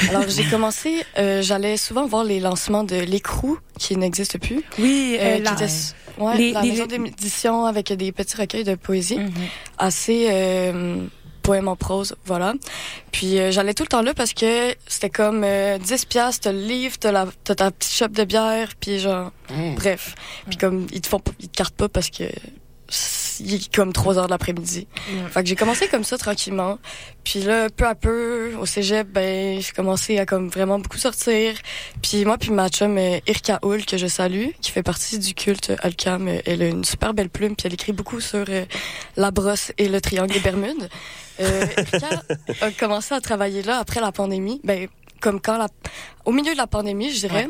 [0.09, 4.61] Alors j'ai commencé, euh, j'allais souvent voir les lancements de l'écrou qui n'existe plus.
[4.77, 5.67] Oui, euh, qui la- était-
[6.17, 9.19] ouais, les- la les- maison d'édition avec des petits recueils de poésie,
[9.77, 10.97] assez euh,
[11.43, 12.53] poèmes en prose, voilà.
[13.13, 16.51] Puis euh, j'allais tout le temps là parce que c'était comme euh, 10 piastres, t'as
[16.51, 19.31] le livre, t'as, la, t'as ta petite shop de bière, puis genre,
[19.75, 20.13] bref.
[20.49, 22.23] Puis comme ils te font, pas- ils te cartent pas parce que
[23.39, 24.87] il est comme 3 heures de l'après-midi.
[25.31, 26.79] Fait que j'ai commencé comme ça tranquillement.
[27.23, 31.55] Puis là, peu à peu, au cégep, ben, j'ai commencé à comme vraiment beaucoup sortir.
[32.01, 35.33] Puis moi, puis ma chum euh, Irka Hull, que je salue, qui fait partie du
[35.33, 38.65] culte Alcam, euh, elle a une super belle plume, puis elle écrit beaucoup sur euh,
[39.17, 40.89] la brosse et le triangle des Bermudes.
[41.39, 42.21] Euh, Irka
[42.61, 44.61] a commencé à travailler là après la pandémie.
[44.63, 44.87] Ben,
[45.19, 45.67] comme quand la...
[46.25, 47.47] Au milieu de la pandémie, je dirais.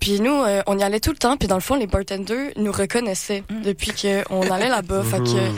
[0.00, 1.36] Puis nous, euh, on y allait tout le temps.
[1.36, 5.02] Puis dans le fond, les bartenders nous reconnaissaient depuis qu'on allait là-bas.
[5.10, 5.54] Fait que, Mhm.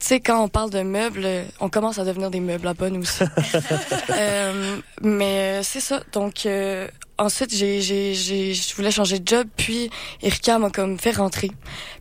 [0.00, 1.26] tu sais, quand on parle de meubles,
[1.60, 3.24] on commence à devenir des meubles là-bas, nous aussi.
[4.10, 6.00] Euh, mais euh, c'est ça.
[6.12, 6.88] Donc, euh,
[7.18, 9.46] ensuite, j'ai, j'ai, j'ai, je voulais changer de job.
[9.56, 9.90] Puis
[10.22, 11.48] Erika m'a comme fait rentrer.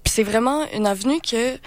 [0.04, 1.58] Puis c'est vraiment une avenue que...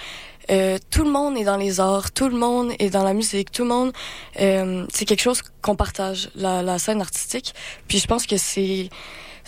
[0.51, 3.53] euh, tout le monde est dans les arts, tout le monde est dans la musique,
[3.53, 3.93] tout le monde,
[4.41, 7.55] euh, c'est quelque chose qu'on partage, la, la scène artistique.
[7.87, 8.89] Puis je pense que c'est,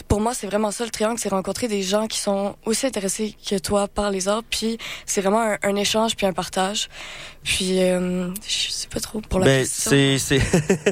[0.09, 3.35] pour moi, c'est vraiment ça le triangle, c'est rencontrer des gens qui sont aussi intéressés
[3.49, 4.43] que toi par les arts.
[4.49, 6.89] Puis c'est vraiment un, un échange puis un partage.
[7.45, 9.91] Puis euh, je sais pas trop pour la Ben, question.
[9.91, 10.19] c'est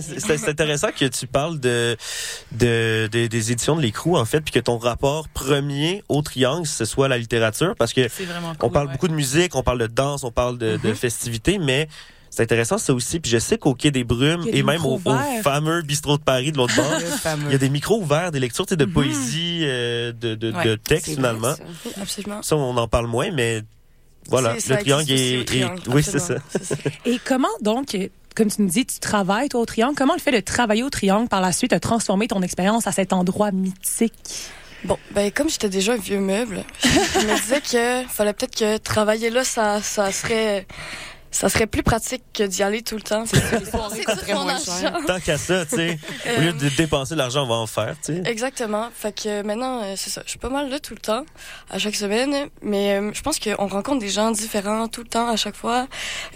[0.00, 1.96] c'est intéressant que tu parles de,
[2.52, 6.66] de, de- des éditions de l'écrou en fait puis que ton rapport premier au triangle
[6.66, 8.92] ce soit la littérature parce que on cool, parle ouais.
[8.92, 10.82] beaucoup de musique, on parle de danse, on parle de, Mm-hmm.
[10.82, 11.88] de festivités mais
[12.30, 15.00] c'est intéressant ça aussi puis je sais qu'au quai des Brumes et même au,
[15.42, 16.92] fameux bistrot de Paris de l'autre bord,
[17.46, 20.74] il y a des micros ouverts, des lectures de poésie, euh, de, de, Ouais, de
[20.74, 21.52] textes c'est finalement.
[21.52, 21.64] vrai, ça.
[21.86, 22.42] Oui, absolument.
[22.42, 23.62] Ça on en parle moins mais
[24.28, 26.36] voilà, le triangle est, oui c'est ça.
[27.04, 27.96] Et comment donc,
[28.36, 30.90] comme tu nous dis, tu travailles toi au triangle, comment le fait de travailler au
[30.90, 34.14] triangle par la suite a transformé ton expérience à cet endroit mythique?
[34.84, 38.78] Bon, ben comme j'étais déjà un vieux meuble, je me disais que fallait peut-être que
[38.78, 40.66] travailler là, ça, ça serait,
[41.30, 43.24] ça serait plus pratique que d'y aller tout le temps.
[43.26, 44.92] C'est tout mon argent.
[45.06, 45.98] Tant qu'à ça, tu sais,
[46.36, 48.22] au lieu de dépenser l'argent, on va en faire, tu sais.
[48.24, 48.88] Exactement.
[48.94, 50.22] Fait que maintenant, euh, c'est ça.
[50.24, 51.24] Je suis pas mal là tout le temps,
[51.70, 52.48] à chaque semaine.
[52.62, 55.86] Mais euh, je pense qu'on rencontre des gens différents tout le temps, à chaque fois.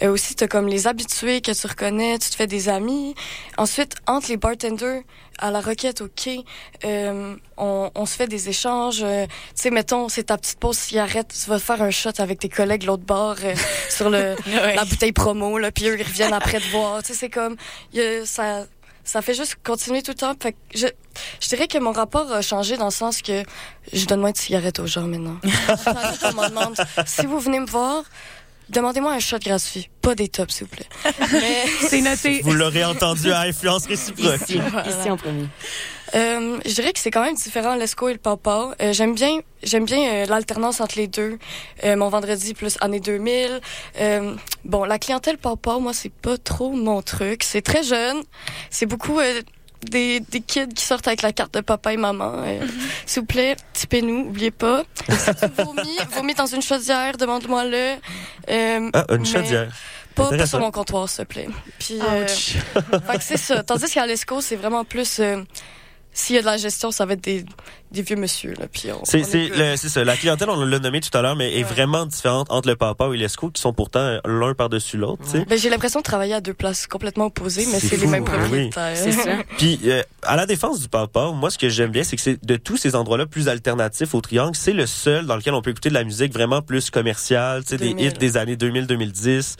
[0.02, 3.14] Euh, aussi, t'as comme les habitués que tu reconnais, tu te fais des amis.
[3.58, 5.02] Ensuite, entre les bartenders,
[5.38, 6.44] à la requête au quai,
[6.84, 9.00] euh, on, on se fait des échanges.
[9.02, 12.38] euh, tu sais, mettons, c'est ta petite pause cigarette, tu vas faire un shot avec
[12.40, 13.54] tes collègues de l'autre bord euh,
[13.90, 14.74] sur le Ouais.
[14.74, 17.02] la bouteille promo, là, puis eux, ils reviennent après te voir.
[17.02, 17.56] Tu sais, c'est comme,
[17.92, 18.64] y a- ça,
[19.04, 20.32] ça fait juste continuer tout le temps.
[20.40, 20.86] Fait que je,
[21.40, 23.42] je dirais que mon rapport a changé dans le sens que
[23.92, 25.36] je donne moins de cigarettes aux gens maintenant.
[25.44, 26.74] On me demande,
[27.06, 28.02] si vous venez me voir,
[28.68, 30.88] demandez-moi un shot gratuit, pas des tops, s'il vous plaît.
[31.32, 31.64] Mais...
[31.88, 32.40] C'est noté.
[32.42, 34.40] Vous l'aurez entendu à influence réciproque.
[34.42, 35.48] Ici, ici en premier.
[36.14, 38.74] Euh, je dirais que c'est quand même différent l'ESCO et le Papa.
[38.80, 41.38] Euh, j'aime bien, j'aime bien euh, l'alternance entre les deux.
[41.82, 43.60] Euh, mon vendredi plus année 2000.
[44.00, 44.34] Euh,
[44.64, 47.42] bon, la clientèle Papa, moi c'est pas trop mon truc.
[47.42, 48.22] C'est très jeune.
[48.70, 49.42] C'est beaucoup euh,
[49.84, 52.32] des, des kids qui sortent avec la carte de papa et maman.
[52.44, 52.60] Euh,
[53.06, 54.82] S'il vous plaît, tipez-nous, oubliez pas.
[55.08, 57.94] Si tu vomis, vomis dans une chaudière, demande-moi-le.
[58.50, 59.72] Euh, Ah, une chaudière.
[60.14, 61.48] Pas, sur mon comptoir, s'il te plaît.
[61.78, 63.62] Puis, euh, fait que c'est ça.
[63.64, 65.20] Tandis qu'à l'ESCO, c'est vraiment plus...
[66.14, 67.44] euh, s'il y a de la gestion, ça va être des,
[67.90, 68.54] des vieux monsieur.
[68.58, 70.04] Là, puis on, C'est ça.
[70.04, 73.08] La clientèle, on l'a nommé tout à l'heure, mais est vraiment différente entre le papa
[73.12, 75.22] et l'esco, qui sont pourtant l'un par-dessus l'autre.
[75.24, 75.44] tu sais.
[75.44, 78.48] Ben, j'ai l'impression de travailler à deux places complètement opposées, mais c'est les mêmes hein,
[78.50, 78.70] oui.
[78.70, 79.44] propriétaires.
[79.58, 82.44] Puis euh, à la défense du papa, moi ce que j'aime bien, c'est que c'est
[82.44, 85.70] de tous ces endroits-là plus alternatifs au triangle, c'est le seul dans lequel on peut
[85.70, 88.06] écouter de la musique vraiment plus commerciale, tu sais, des 2000.
[88.06, 89.56] hits des années 2000-2010,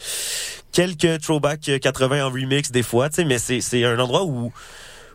[0.71, 4.23] quelques throwback euh, 80 en remix des fois, tu sais, mais c'est c'est un endroit
[4.23, 4.51] où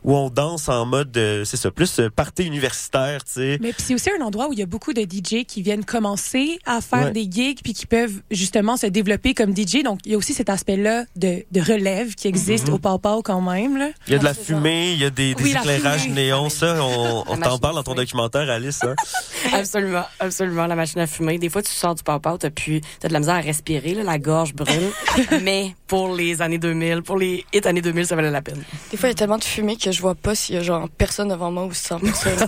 [0.04, 3.58] où on danse en mode, euh, c'est ça, plus euh, party universitaire, tu sais.
[3.60, 5.84] Mais puis c'est aussi un endroit où il y a beaucoup de DJ qui viennent
[5.84, 7.12] commencer à faire Ouais.
[7.12, 9.82] des gigs puis qui peuvent justement se développer comme DJ.
[9.82, 12.74] Donc il y a aussi cet aspect-là de, de relève qui existe Mhm.
[12.74, 13.90] au Pau quand même là.
[14.06, 16.48] Il y a de la fumée, il y a des, des Oui, la éclairages néons,
[16.50, 18.80] ça, on, t'en parle dans ton documentaire, Alice.
[18.84, 18.94] Hein?
[19.52, 21.38] Absolument, absolument, la machine à fumer.
[21.38, 24.02] Des fois, tu sors du papa, t'as plus, t'as de la misère à respirer, là,
[24.02, 24.90] la gorge brûle.
[25.42, 28.62] mais pour les années 2000, pour les hits années 2000, ça valait la peine.
[28.92, 30.62] Des fois, il y a tellement de fumée que je vois pas s'il y a
[30.62, 32.38] genre personne devant moi ou 100 personnes.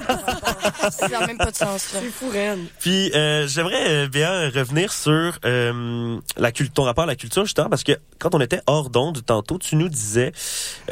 [0.92, 1.88] ça n'a même pas de sens.
[1.90, 2.66] C'est fou, Rennes.
[2.78, 7.44] Puis euh, j'aimerais euh, bien revenir sur euh, la cul- ton rapport à la culture
[7.44, 10.30] justement parce que quand on était hors d'onde tantôt, tu nous disais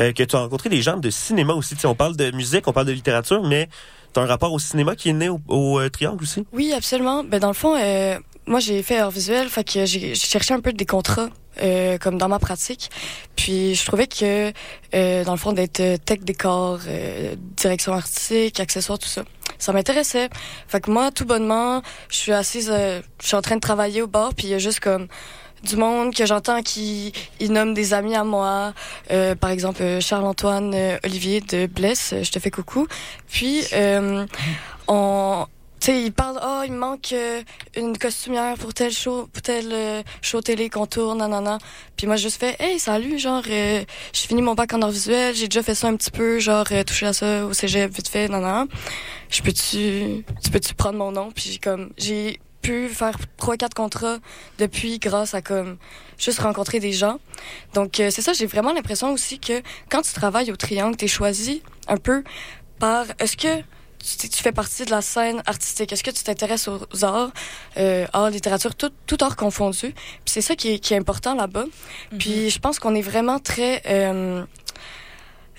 [0.01, 1.77] euh, que tu as rencontré des gens de cinéma aussi.
[1.77, 3.69] Tu sais, on parle de musique, on parle de littérature, mais
[4.13, 6.45] tu as un rapport au cinéma qui est né au, au, euh, Triangle aussi?
[6.53, 7.23] Oui, absolument.
[7.23, 10.53] Ben, dans le fond, euh, moi, j'ai fait art visuel, fait que j'ai j'ai cherché
[10.53, 11.29] un peu des contrats.
[11.63, 12.91] Euh, comme dans ma pratique.
[13.37, 14.53] Puis je trouvais que
[14.95, 19.23] euh, dans le fond d'être euh, tech décor, euh, direction artistique, accessoires, tout ça,
[19.59, 20.29] ça m'intéressait.
[20.69, 24.03] Fait que moi, tout bonnement, je suis assise, euh, je suis en train de travailler
[24.03, 25.09] au bar, puis il y a juste comme
[25.63, 28.73] du monde que j'entends qui ils nomment des amis à moi.
[29.11, 30.75] Euh, par exemple, euh, Charles-Antoine
[31.05, 32.87] Olivier de Blesse, je te fais coucou.
[33.29, 34.27] Puis, euh,
[34.89, 35.47] on...
[35.83, 37.43] Sais, ils parlent, oh, il me manque euh,
[37.75, 41.57] une costumière pour tel show, pour tel euh, show télé qu'on tourne, nanana.
[41.97, 44.91] Puis moi, je juste fais, hey, salut, genre, euh, j'ai fini mon bac en art
[44.91, 47.91] visuel, j'ai déjà fait ça un petit peu, genre, euh, touché à ça au cégep,
[47.93, 48.67] vite fait, nanana.
[49.31, 51.31] Je peux-tu, tu peux-tu prendre mon nom?
[51.31, 54.19] Puis j'ai comme, j'ai pu faire trois quatre contrats
[54.59, 55.79] depuis grâce à comme
[56.19, 57.19] juste rencontrer des gens.
[57.73, 61.07] Donc euh, c'est ça, j'ai vraiment l'impression aussi que quand tu travailles au Triangle, tu
[61.07, 62.23] es choisi un peu
[62.79, 63.63] par est-ce que
[64.03, 67.31] tu, tu fais partie de la scène artistique, est-ce que tu t'intéresses aux arts,
[67.77, 69.93] euh, arts, littérature, tout, tout art confondu?
[69.93, 71.65] Puis c'est ça qui est, qui est important là-bas.
[72.19, 74.45] Puis je pense qu'on est vraiment très euh,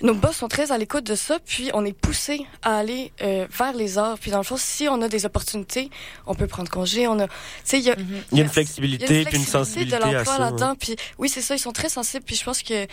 [0.02, 3.46] nos boss sont très à l'écoute de ça, puis on est poussé à aller euh,
[3.56, 4.18] vers les arts.
[4.18, 5.90] Puis dans le fond, si on a des opportunités,
[6.26, 7.06] on peut prendre congé.
[7.06, 7.34] On a, tu
[7.64, 7.96] sais, il y a,
[8.32, 10.74] Il y a une flexibilité, il y a puis une sensibilité de l'emploi là-dedans.
[10.78, 12.24] Puis oui, c'est ça, ils sont très sensibles.
[12.24, 12.86] Puis je pense que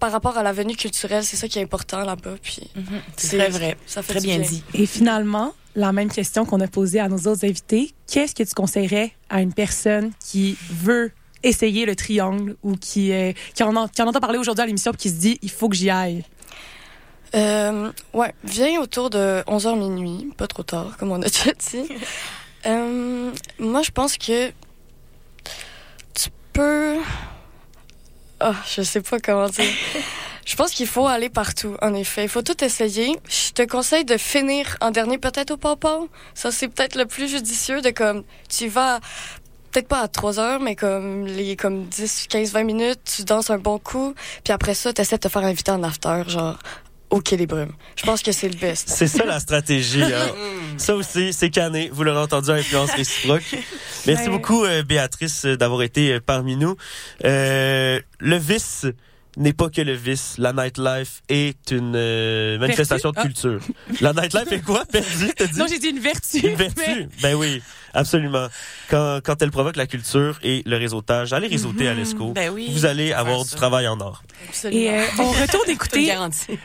[0.00, 2.34] par rapport à la venue culturelle, c'est ça qui est important là-bas.
[2.42, 2.70] Puis
[3.16, 3.76] C'est très vrai.
[3.86, 4.62] Ça fait Très bien dit.
[4.74, 8.54] Et finalement, la même question qu'on a posée à nos autres invités, qu'est-ce que tu
[8.54, 11.12] conseillerais à une personne qui veut
[11.42, 14.92] essayer le triangle ou qui, euh, qui, en, qui en entend parler aujourd'hui à l'émission
[14.92, 16.24] et qui se dit il faut que j'y aille?
[17.34, 21.88] Euh, ouais, viens autour de 11h minuit, pas trop tard, comme on a déjà dit.
[22.66, 24.48] Euh, moi, je pense que
[26.14, 26.96] tu peux...
[28.40, 29.64] Ah, je sais pas comment dire.
[30.46, 32.22] Je pense qu'il faut aller partout, en effet.
[32.22, 33.18] Il faut tout essayer.
[33.28, 35.98] Je te conseille de finir en dernier, peut-être au papa.
[36.34, 39.00] Ça, c'est peut-être le plus judicieux de comme, tu vas
[39.70, 43.50] peut-être pas à 3 heures, mais comme les comme 10, 15, 20 minutes, tu danses
[43.50, 44.14] un bon coup,
[44.44, 46.58] puis après ça, tu essaies de te faire inviter en after, genre
[47.10, 47.72] au Quai des Brumes.
[47.96, 48.90] Je pense que c'est le best.
[48.90, 50.02] C'est ça la stratégie.
[50.02, 50.28] hein.
[50.76, 51.88] ça aussi, c'est cané.
[51.90, 53.44] Vous l'aurez entendu à influence réciproque.
[54.06, 54.28] Merci Ouais.
[54.28, 56.76] beaucoup, euh, Béatrice, euh, d'avoir été euh, parmi nous.
[57.24, 58.84] Euh, le vice
[59.38, 60.34] n'est pas que le vice.
[60.38, 63.30] La nightlife est une euh, manifestation de Vertu?
[63.32, 63.60] culture.
[64.00, 64.84] La nightlife est quoi?
[64.84, 65.58] Perdu, dit?
[65.58, 66.38] Non, j'ai dit une vertu.
[66.38, 67.08] Une vertu.
[67.22, 67.62] Ben oui,
[67.94, 68.48] absolument.
[68.90, 72.32] Quand, quand elle provoque la culture et le réseautage, allez réseauter à l'ESCO.
[72.32, 72.68] Ben oui.
[72.72, 74.22] Vous allez avoir du travail en or.
[74.70, 76.12] Et euh, on retourne écouter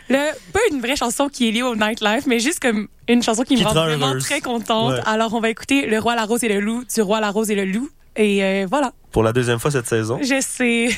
[0.09, 3.43] le, pas une vraie chanson qui est liée au nightlife, mais juste comme une chanson
[3.43, 4.23] qui, Qui me rend rend vraiment heureuse.
[4.23, 4.93] très contente.
[4.93, 4.99] Ouais.
[5.05, 7.51] Alors, on va écouter Le Roi, la Rose et le Loup du Roi, la Rose
[7.51, 7.89] et le Loup.
[8.15, 10.19] Et euh, voilà, Pour la deuxième fois cette saison.
[10.21, 10.89] je sais.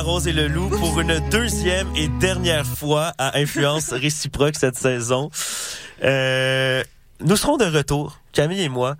[0.00, 4.76] La rose et le loup pour une deuxième et dernière fois à influence réciproque cette
[4.76, 5.30] saison.
[6.02, 6.82] Euh,
[7.20, 8.96] nous serons de retour, Camille et moi,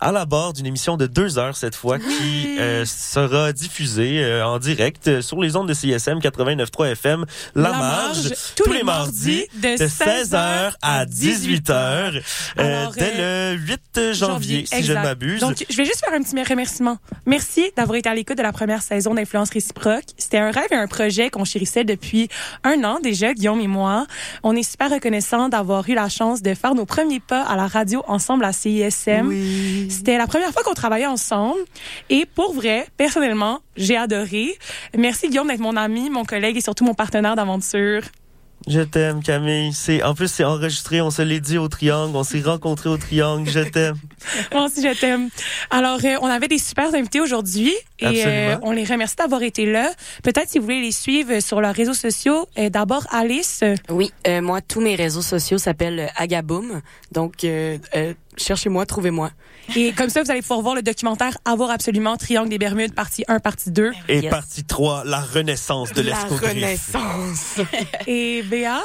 [0.00, 4.46] à la barre d'une émission de deux heures cette fois qui euh, sera diffusée euh,
[4.46, 7.24] en direct euh, sur les ondes de CSM 89.3 FM,
[7.54, 12.22] La, La Marge, Marge, tous les mardis de 16h à 18h
[12.56, 15.40] Alors, dès le 8 janvier, si je ne m'abuse.
[15.40, 16.98] Donc, je vais juste faire un petit remerciement.
[17.26, 20.04] Merci d'avoir été à l'écoute de la première saison d'Influence réciproque.
[20.18, 22.28] C'était un rêve et un projet qu'on chérissait depuis
[22.64, 24.06] un an déjà, Guillaume et moi.
[24.42, 27.66] On est super reconnaissants d'avoir eu la chance de faire nos premiers pas à la
[27.66, 29.30] radio ensemble à CISM.
[29.88, 31.60] C'était la première fois qu'on travaillait ensemble.
[32.10, 34.56] Et pour vrai, personnellement, j'ai adoré.
[34.96, 38.02] Merci Guillaume d'être mon ami, mon collègue et surtout mon partenaire d'aventure.
[38.66, 39.72] Je t'aime, Camille.
[39.74, 41.02] C'est, en plus, c'est enregistré.
[41.02, 42.16] On se l'est dit au triangle.
[42.16, 43.48] On s'est rencontrés au triangle.
[43.48, 43.96] Je t'aime.
[44.52, 45.28] Moi aussi, je t'aime.
[45.70, 49.70] Alors, euh, on avait des super invités aujourd'hui et euh, on les remercie d'avoir été
[49.70, 49.90] là.
[50.22, 52.48] Peut-être si vous voulez les suivre sur leurs réseaux sociaux.
[52.56, 53.62] Euh, D'abord, Alice.
[53.90, 56.80] Oui, euh, moi, tous mes réseaux sociaux s'appellent Agaboom.
[57.12, 59.30] Donc, euh, euh, cherchez-moi, trouvez-moi.
[59.76, 63.24] Et comme ça, vous allez pouvoir voir le documentaire Avoir absolument Triangle des Bermudes, partie
[63.28, 63.92] 1, partie 2.
[64.08, 66.94] Et partie 3, la renaissance de l'escogriffe.
[68.06, 68.80] Et Béa?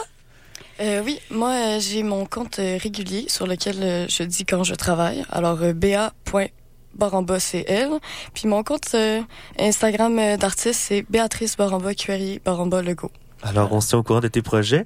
[0.82, 4.76] Euh, oui, moi, euh, j'ai mon compte euh, régulier sur lequel je dis quand je
[4.76, 5.26] travaille.
[5.30, 7.92] Alors, euh, ba.baramba, c'est elle.
[8.34, 9.22] Puis mon compte euh,
[9.60, 13.12] Instagram d'artiste, c'est Béatrice Baramba, QRI Baramba Legault.
[13.42, 14.86] Alors, on se tient au courant de tes projets.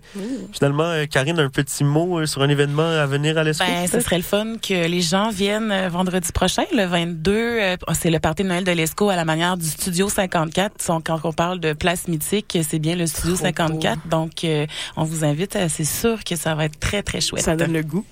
[0.52, 3.68] Finalement, euh, Karine, un petit mot euh, sur un événement à venir à l'escouade?
[3.70, 7.32] Ben, ce serait le fun que les gens viennent euh, vendredi prochain, le 22.
[7.32, 10.88] euh, c'est le party de Noël de l'ESCO à la manière du Studio 54.
[10.88, 14.08] Donc, quand on parle de place mythique, c'est bien le Studio 54.
[14.08, 15.58] Donc, euh, on vous invite.
[15.70, 17.44] C'est sûr que ça va être très, très chouette.
[17.44, 18.06] Ça donne le goût.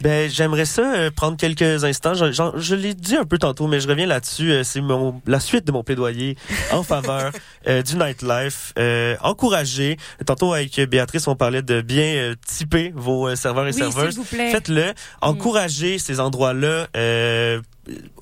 [0.00, 2.14] Ben, j'aimerais ça euh, prendre quelques instants.
[2.14, 2.26] Je,
[2.56, 4.52] je l'ai dit un peu tantôt, mais je reviens là-dessus.
[4.52, 6.36] Euh, c'est mon la suite de mon plaidoyer
[6.72, 7.30] en faveur
[7.68, 8.72] euh, du nightlife.
[8.78, 9.96] Euh, encourager.
[10.26, 14.10] Tantôt avec Béatrice, on parlait de bien euh, typer vos euh, serveurs et Oui, serveuses.
[14.14, 14.50] s'il vous plaît.
[14.50, 14.92] Faites-le.
[15.22, 16.88] Encouragez ces endroits-là.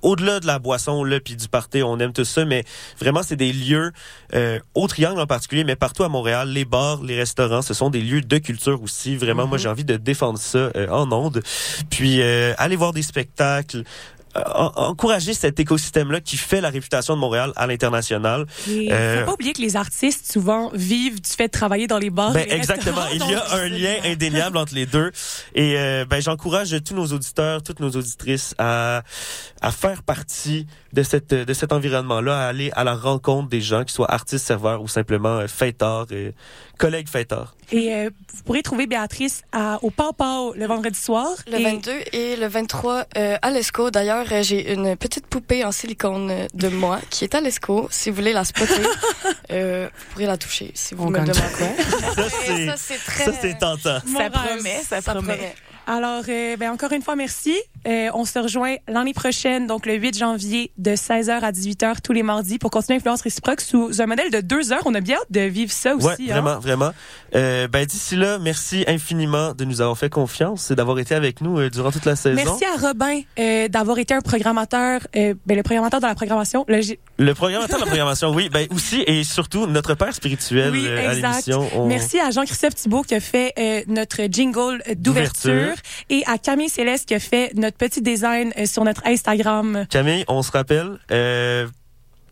[0.03, 2.65] Au-delà de la boisson là puis du party, on aime tout ça, mais
[3.01, 3.93] vraiment c'est des lieux
[4.35, 7.91] euh, au Triangle en particulier, mais partout à Montréal, les bars, les restaurants, ce sont
[7.91, 9.17] des lieux de culture aussi.
[9.17, 11.43] Vraiment, moi j'ai envie de défendre ça euh, en ondes.
[11.91, 13.85] Puis euh, aller voir des spectacles.
[14.37, 18.47] Euh, en- encourager cet écosystème-là qui fait la réputation de Montréal à l'international.
[18.69, 22.11] Euh, faut pas oublier que les artistes, souvent, vivent du fait de travailler dans les
[22.11, 22.33] bars.
[22.33, 23.03] ben, les exactement.
[23.13, 25.11] Il y a un lien indéniable entre les deux.
[25.55, 29.03] Et euh, ben, j'encourage tous nos auditeurs, toutes nos auditrices à,
[29.61, 33.85] à faire partie de, cette, de cet environnement-là, à aller à la rencontre des gens,
[33.85, 36.35] qui soient artistes, serveurs ou simplement euh, fêtards, et
[36.79, 37.55] collègues fêtards.
[37.71, 41.29] Et euh, vous pourrez trouver Béatrice à, au Pau Pau le vendredi soir.
[41.47, 43.91] Le Et- 22 et le 23 euh, à l'ESCO.
[43.91, 47.89] D'ailleurs, euh, j'ai une petite poupée en silicone de moi qui est à l'ESCO.
[47.91, 48.75] Si vous voulez la spotter,
[49.53, 51.33] euh, vous pourrez la toucher si vous On me demandez.
[51.33, 53.99] Ça, c'est, ça, très- ça, c'est tentant.
[54.07, 55.55] Ça promet, ça, promet.
[55.87, 57.57] Alors, euh, ben, encore une fois, merci.
[57.87, 62.13] Euh, on se rejoint l'année prochaine, donc le 8 janvier, de 16h à 18h tous
[62.13, 64.83] les mardis pour continuer Influence réciproque sous un modèle de deux heures.
[64.85, 66.07] On a bien hâte de vivre ça aussi.
[66.07, 66.41] Ouais, hein.
[66.41, 66.91] vraiment, vraiment.
[67.35, 71.41] Euh, ben d'ici là, merci infiniment de nous avoir fait confiance et d'avoir été avec
[71.41, 72.37] nous euh, durant toute la saison.
[72.37, 73.21] Merci à Robin
[73.69, 76.65] d'avoir été un programmateur, ben, le programmateur de la programmation.
[76.69, 76.81] Le
[77.19, 81.15] Le programmateur de la programmation, oui, ben aussi et surtout notre père spirituel Oui, à
[81.15, 81.69] l'émission.
[81.75, 85.83] On- Merci à Jean-Christophe Thibault qui a fait notre jingle d'ouverture D'ouverture.
[86.11, 89.87] et à Camille Céleste qui a fait notre petit design euh, sur notre Instagram.
[89.91, 91.67] Camille, on se rappelle euh,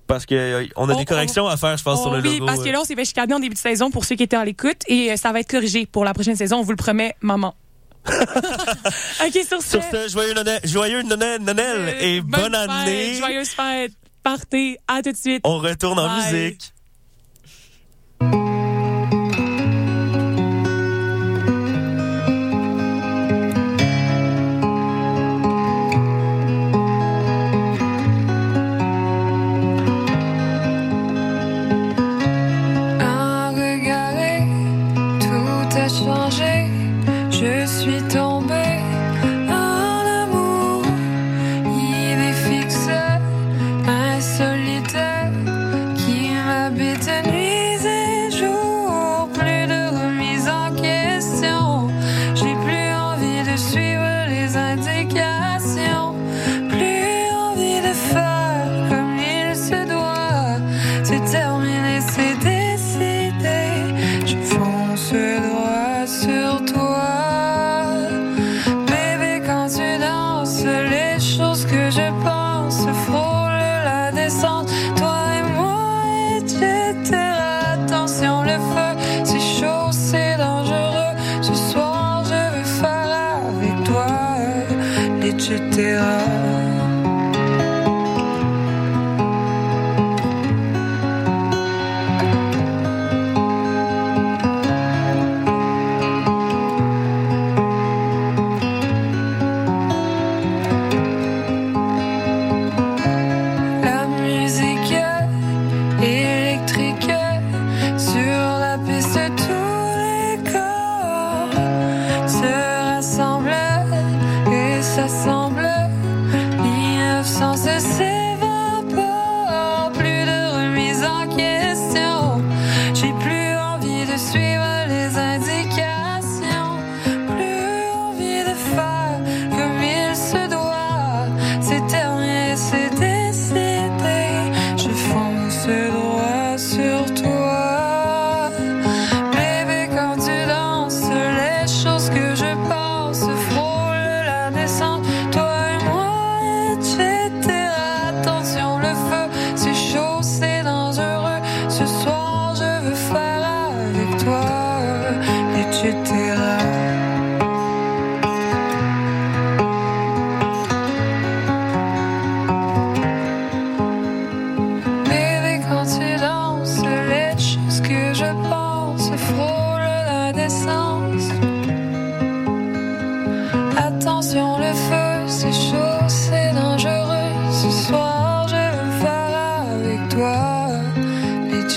[0.07, 2.47] parce que euh, on a des corrections à faire, je pense, sur le oui, logo.
[2.47, 4.36] parce que là, on s'est fait chicaner en début de saison pour ceux qui étaient
[4.36, 6.59] à l'écoute et ça va être corrigé pour la prochaine saison.
[6.59, 7.55] On vous le promet, maman.
[8.09, 9.70] OK, sur ce.
[9.70, 13.14] Sur ce, joyeux Noël, joyeux euh, et bonne, année.
[13.14, 13.93] Joyeuse fête.
[14.22, 14.78] Partez.
[14.88, 15.43] À tout de suite.
[15.45, 16.32] On retourne en Bye.
[16.32, 16.72] musique.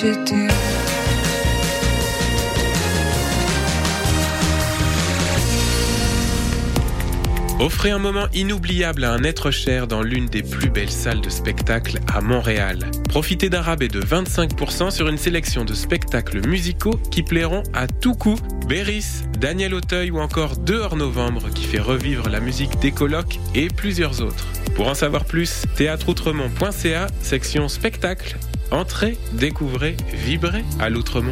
[0.04, 0.73] you do?
[7.64, 11.30] Offrez un moment inoubliable à un être cher dans l'une des plus belles salles de
[11.30, 12.80] spectacle à Montréal.
[13.08, 18.16] Profitez d'un rabais de 25% sur une sélection de spectacles musicaux qui plairont à tout
[18.16, 18.36] coup.
[18.68, 23.70] Béris, Daniel Auteuil ou encore Dehors Novembre qui fait revivre la musique des colocs et
[23.70, 24.46] plusieurs autres.
[24.76, 28.36] Pour en savoir plus, théâtreoutremont.ca, section spectacle.
[28.72, 31.32] Entrez, découvrez, vibrez à l'Outremont.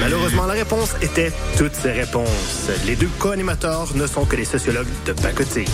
[0.00, 2.68] Malheureusement, la réponse était toutes ces réponses.
[2.86, 5.64] Les deux co-animateurs ne sont que des sociologues de pacotille.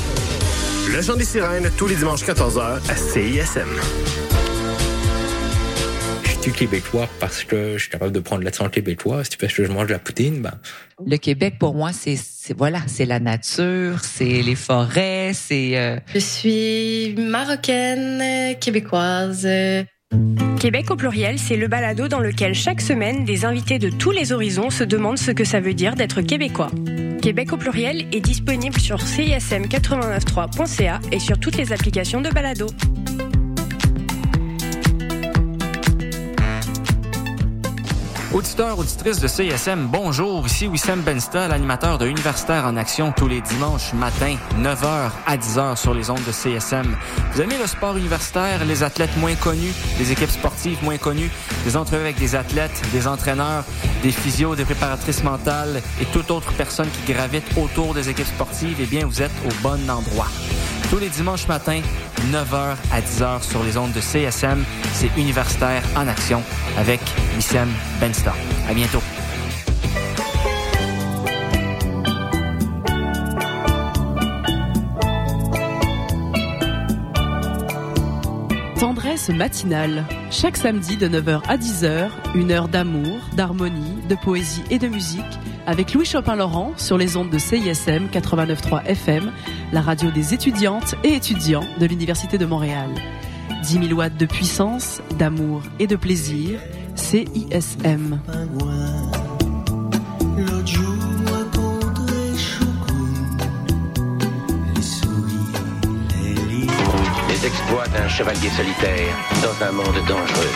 [0.94, 3.68] Le chant des sirènes, tous les dimanches 14h à CISM.
[6.24, 9.22] Je suis québécois parce que je suis capable de prendre l'accent québécois.
[9.24, 10.52] Si parce que je mange de la poutine, ben.
[11.06, 15.76] Le Québec, pour moi, c'est c'est- voilà, c'est la nature, c'est les forêts, c'est.
[15.78, 19.46] euh, Je suis marocaine, québécoise.
[20.62, 24.30] Québec au pluriel, c'est le balado dans lequel chaque semaine, des invités de tous les
[24.30, 26.70] horizons se demandent ce que ça veut dire d'être québécois.
[27.20, 32.68] Québec au pluriel est disponible sur cism893.ca et sur toutes les applications de balado.
[38.34, 40.46] Auditeurs, auditrices de CISM, bonjour.
[40.46, 45.76] Ici Wissam Bensta, l'animateur de Universitaire en Action tous les dimanches matin, 9h à 10h
[45.76, 46.96] sur les ondes de CSM.
[47.32, 51.30] Vous aimez le sport universitaire, les athlètes moins connus, les équipes sportives moins connues,
[51.66, 53.64] des entrevues avec des athlètes, des entraîneurs,
[54.02, 58.78] des physios, des préparatrices mentales et toute autre personne qui gravite autour des équipes sportives,
[58.80, 60.28] eh bien, vous êtes au bon endroit.
[60.92, 61.80] Tous les dimanches matins,
[62.32, 64.62] 9h à 10h sur les ondes de CSM,
[64.92, 66.42] c'est Universitaire en Action
[66.76, 67.00] avec
[67.34, 68.36] Wissem Benstar.
[68.68, 69.00] À bientôt.
[78.78, 80.04] Tendresse matinale.
[80.30, 85.24] Chaque samedi de 9h à 10h, une heure d'amour, d'harmonie, de poésie et de musique
[85.66, 89.32] avec Louis Chopin-Laurent sur les ondes de CISM 89.3 FM,
[89.72, 92.90] la radio des étudiantes et étudiants de l'Université de Montréal.
[93.62, 96.58] 10 000 watts de puissance, d'amour et de plaisir,
[96.94, 98.20] CISM.
[107.28, 110.52] Les exploits d'un chevalier solitaire dans un monde dangereux.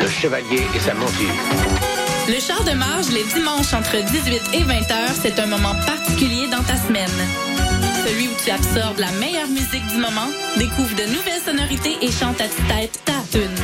[0.00, 1.93] Le chevalier et sa monture.
[2.26, 6.48] Le char de marge les dimanches entre 18 et 20 heures, c'est un moment particulier
[6.50, 7.10] dans ta semaine.
[8.06, 12.40] Celui où tu absorbes la meilleure musique du moment, découvre de nouvelles sonorités et chante
[12.40, 13.54] à tue-tête ta tune.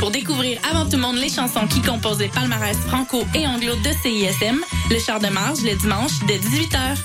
[0.00, 3.74] Pour découvrir avant tout le monde les chansons qui composent les palmarès franco et anglo
[3.76, 4.60] de CISM,
[4.90, 6.96] le char de marge le dimanche dès 18h.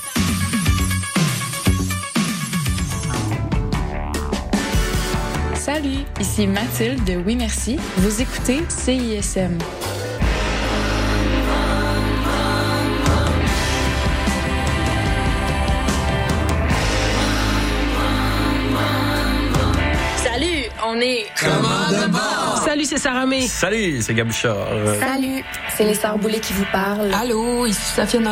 [5.54, 7.78] Salut, ici Mathilde de Oui Merci.
[7.98, 9.60] Vous écoutez CISM.
[21.04, 23.42] Salut, on est Salut, c'est Sarah May.
[23.42, 24.70] Salut, c'est Gabouchard.
[25.00, 25.44] Salut,
[25.76, 27.14] c'est les Sœurs Boulay qui vous parlent.
[27.14, 28.22] Allô, ici Safia